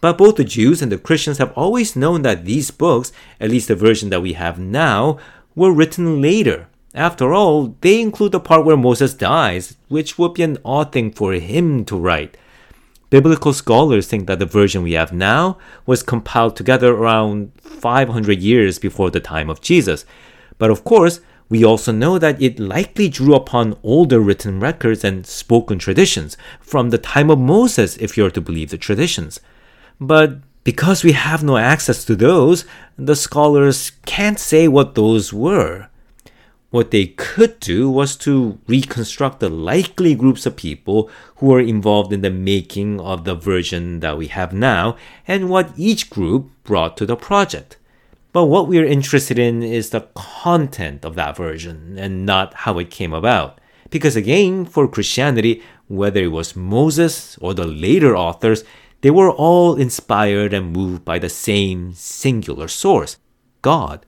But 0.02 0.18
both 0.18 0.36
the 0.36 0.44
Jews 0.44 0.82
and 0.82 0.92
the 0.92 0.98
Christians 0.98 1.38
have 1.38 1.54
always 1.54 1.96
known 1.96 2.22
that 2.24 2.46
these 2.46 2.72
books, 2.72 3.12
at 3.40 3.50
least 3.50 3.68
the 3.70 3.76
version 3.76 4.10
that 4.10 4.22
we 4.22 4.34
have 4.34 4.60
now, 4.60 5.18
were 5.56 5.72
written 5.72 6.22
later. 6.22 6.68
After 6.94 7.34
all, 7.34 7.76
they 7.82 8.02
include 8.02 8.32
the 8.32 8.40
part 8.40 8.66
where 8.66 8.78
Moses 8.78 9.14
dies, 9.14 9.78
which 9.88 10.18
would 10.18 10.34
be 10.34 10.44
an 10.44 10.58
odd 10.66 10.92
thing 10.92 11.12
for 11.12 11.34
him 11.34 11.86
to 11.86 11.98
write. 11.98 12.38
Biblical 13.10 13.54
scholars 13.54 14.08
think 14.08 14.28
that 14.28 14.40
the 14.40 14.46
version 14.46 14.84
we 14.84 14.94
have 14.94 15.12
now 15.12 15.58
was 15.86 16.04
compiled 16.04 16.56
together 16.56 16.94
around 16.94 17.52
500 17.62 18.40
years 18.40 18.78
before 18.78 19.10
the 19.10 19.20
time 19.20 19.50
of 19.50 19.62
Jesus. 19.62 20.06
But 20.60 20.70
of 20.70 20.84
course, 20.84 21.22
we 21.50 21.66
also 21.66 21.92
know 21.92 22.20
that 22.20 22.40
it 22.40 22.60
likely 22.60 23.10
drew 23.10 23.34
upon 23.34 23.78
older 23.82 24.20
written 24.20 24.60
records 24.60 25.04
and 25.04 25.26
spoken 25.26 25.80
traditions 25.80 26.38
from 26.60 26.92
the 26.92 27.00
time 27.00 27.32
of 27.32 27.40
Moses, 27.40 27.98
if 27.98 28.16
you're 28.16 28.30
to 28.30 28.42
believe 28.42 28.70
the 28.70 28.78
traditions. 28.78 29.40
But 30.00 30.38
because 30.64 31.04
we 31.04 31.14
have 31.14 31.42
no 31.44 31.58
access 31.58 32.06
to 32.06 32.16
those, 32.16 32.66
the 32.98 33.16
scholars 33.16 33.94
can't 34.06 34.40
say 34.40 34.68
what 34.68 34.94
those 34.94 35.34
were. 35.34 35.88
What 36.70 36.92
they 36.92 37.08
could 37.08 37.60
do 37.60 37.90
was 37.90 38.16
to 38.18 38.60
reconstruct 38.68 39.40
the 39.40 39.50
likely 39.50 40.14
groups 40.14 40.46
of 40.46 40.56
people 40.56 41.10
who 41.38 41.48
were 41.48 41.60
involved 41.60 42.14
in 42.14 42.22
the 42.22 42.30
making 42.30 43.00
of 43.00 43.24
the 43.24 43.34
version 43.34 44.02
that 44.02 44.20
we 44.20 44.28
have 44.28 44.54
now 44.54 44.96
and 45.28 45.50
what 45.50 45.72
each 45.76 46.12
group 46.12 46.52
brought 46.64 46.96
to 46.98 47.08
the 47.08 47.16
project. 47.16 47.78
But 48.32 48.46
what 48.46 48.68
we're 48.68 48.86
interested 48.86 49.40
in 49.40 49.64
is 49.64 49.90
the 49.90 50.08
content 50.14 51.04
of 51.04 51.16
that 51.16 51.36
version 51.36 51.98
and 51.98 52.26
not 52.26 52.54
how 52.54 52.78
it 52.78 52.92
came 52.92 53.14
about. 53.14 53.60
Because 53.90 54.16
again, 54.16 54.66
for 54.66 54.88
Christianity, 54.88 55.64
whether 55.88 56.22
it 56.22 56.28
was 56.28 56.56
Moses 56.56 57.38
or 57.40 57.54
the 57.54 57.66
later 57.66 58.16
authors, 58.16 58.64
they 59.02 59.10
were 59.10 59.32
all 59.32 59.76
inspired 59.76 60.54
and 60.54 60.74
moved 60.74 61.04
by 61.04 61.18
the 61.18 61.30
same 61.30 61.94
singular 61.94 62.68
source, 62.68 63.18
God. 63.62 64.06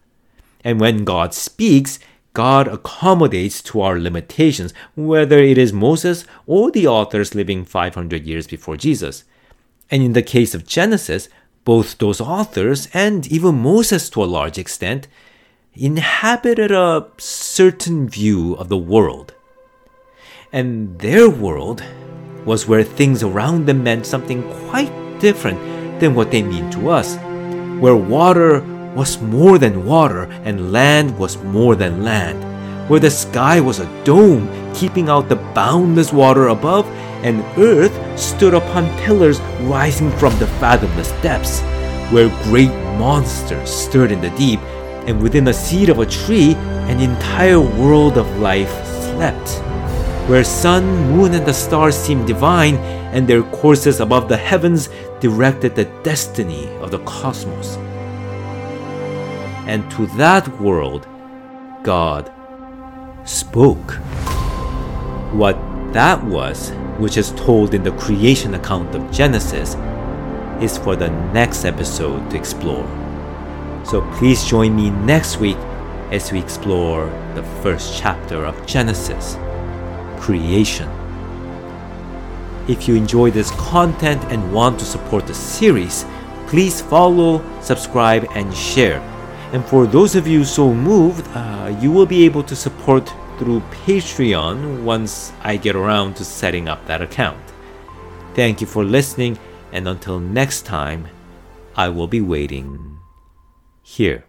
And 0.64 0.80
when 0.80 1.04
God 1.04 1.34
speaks, 1.34 1.98
God 2.34 2.68
accommodates 2.68 3.62
to 3.64 3.82
our 3.82 4.00
limitations, 4.00 4.74
whether 4.96 5.40
it 5.40 5.58
is 5.58 5.74
Moses 5.74 6.26
or 6.46 6.70
the 6.72 6.88
authors 6.88 7.34
living 7.34 7.66
500 7.66 8.26
years 8.26 8.48
before 8.48 8.78
Jesus. 8.78 9.24
And 9.90 10.04
in 10.04 10.14
the 10.14 10.22
case 10.22 10.54
of 10.54 10.68
Genesis, 10.68 11.28
both 11.64 11.98
those 11.98 12.20
authors 12.20 12.88
and 12.94 13.28
even 13.28 13.62
Moses 13.62 14.10
to 14.12 14.24
a 14.24 14.26
large 14.26 14.58
extent 14.58 15.08
inhabited 15.74 16.72
a 16.72 17.08
certain 17.18 18.10
view 18.10 18.56
of 18.56 18.70
the 18.70 18.78
world. 18.78 19.34
And 20.52 21.00
their 21.00 21.30
world 21.30 21.84
was 22.46 22.68
where 22.68 22.84
things 22.84 23.24
around 23.24 23.66
them 23.66 23.84
meant 23.84 24.06
something 24.06 24.44
quite 24.70 24.92
different 25.20 25.60
than 26.00 26.16
what 26.16 26.32
they 26.32 26.42
mean 26.42 26.70
to 26.72 26.90
us, 26.90 27.16
where 27.80 27.96
water 27.96 28.62
was 28.96 29.22
more 29.22 29.58
than 29.58 29.86
water 29.86 30.24
and 30.44 30.72
land 30.72 31.18
was 31.18 31.38
more 31.44 31.76
than 31.76 32.04
land, 32.04 32.44
where 32.90 33.00
the 33.00 33.12
sky 33.12 33.62
was 33.62 33.80
a 33.80 34.04
dome 34.04 34.50
keeping 34.74 35.08
out 35.08 35.30
the 35.30 35.36
boundless 35.36 36.12
water 36.12 36.48
above 36.48 36.86
and 37.24 37.42
earth 37.58 38.20
stood 38.20 38.54
upon 38.54 38.90
pillars 39.00 39.40
rising 39.62 40.12
from 40.12 40.38
the 40.40 40.48
fathomless 40.60 41.12
depths, 41.22 41.62
where 42.12 42.30
great 42.44 42.72
monsters 42.98 43.70
stirred 43.70 44.12
in 44.12 44.22
the 44.22 44.30
deep, 44.32 44.60
and 45.08 45.22
within 45.22 45.44
the 45.44 45.54
seed 45.54 45.90
of 45.90 46.00
a 46.00 46.06
tree, 46.06 46.56
an 46.90 47.00
entire 47.00 47.60
world 47.60 48.18
of 48.18 48.40
life 48.40 48.72
slept, 48.86 49.50
where 50.30 50.44
sun, 50.44 50.86
moon, 51.12 51.34
and 51.34 51.46
the 51.46 51.54
stars 51.54 51.96
seemed 51.96 52.28
divine, 52.28 52.76
and 53.14 53.28
their 53.28 53.44
courses 53.44 54.00
above 54.00 54.30
the 54.30 54.38
heavens 54.38 54.90
directed 55.20 55.76
the 55.76 55.86
destiny 56.04 56.68
of 56.78 56.92
the 56.92 57.00
cosmos. 57.00 57.78
And 59.68 59.90
to 59.92 60.06
that 60.18 60.48
world, 60.60 61.08
God 61.84 62.32
spoke. 63.26 63.94
What 65.34 65.58
that 65.94 66.24
was 66.24 66.72
which 67.02 67.18
is 67.18 67.32
told 67.32 67.74
in 67.74 67.84
the 67.84 67.92
creation 67.94 68.54
account 68.54 68.94
of 68.96 69.12
Genesis, 69.12 69.76
is 70.62 70.78
for 70.78 70.96
the 70.96 71.10
next 71.34 71.66
episode 71.66 72.30
to 72.30 72.38
explore. 72.38 72.86
So 73.84 74.02
please 74.18 74.46
join 74.46 74.76
me 74.76 74.92
next 74.92 75.40
week 75.40 75.58
as 76.12 76.32
we 76.32 76.40
explore 76.40 77.08
the 77.36 77.44
first 77.64 77.98
chapter 77.98 78.46
of 78.46 78.66
Genesis 78.68 79.38
creation. 80.20 80.88
If 82.68 82.88
you 82.88 82.96
enjoy 82.96 83.32
this 83.32 83.50
content 83.52 84.24
and 84.26 84.54
want 84.54 84.78
to 84.80 84.86
support 84.86 85.26
the 85.26 85.34
series, 85.34 86.06
please 86.46 86.80
follow, 86.80 87.42
subscribe, 87.62 88.28
and 88.36 88.54
share. 88.54 89.00
And 89.52 89.66
for 89.66 89.88
those 89.88 90.16
of 90.16 90.28
you 90.28 90.46
so 90.46 90.74
moved, 90.74 91.28
uh, 91.34 91.76
you 91.82 91.92
will 91.92 92.06
be 92.06 92.24
able 92.24 92.44
to 92.44 92.56
support 92.56 93.12
through 93.42 93.60
Patreon 93.88 94.84
once 94.84 95.34
I 95.42 95.58
get 95.58 95.76
around 95.76 96.16
to 96.18 96.24
setting 96.24 96.70
up 96.70 96.86
that 96.86 97.02
account. 97.02 97.42
Thank 98.36 98.62
you 98.62 98.68
for 98.68 98.84
listening, 98.84 99.40
and 99.72 99.88
until 99.88 100.20
next 100.20 100.62
time, 100.62 101.08
I 101.76 101.90
will 101.90 102.06
be 102.06 102.22
waiting 102.22 103.00
here. 103.82 104.26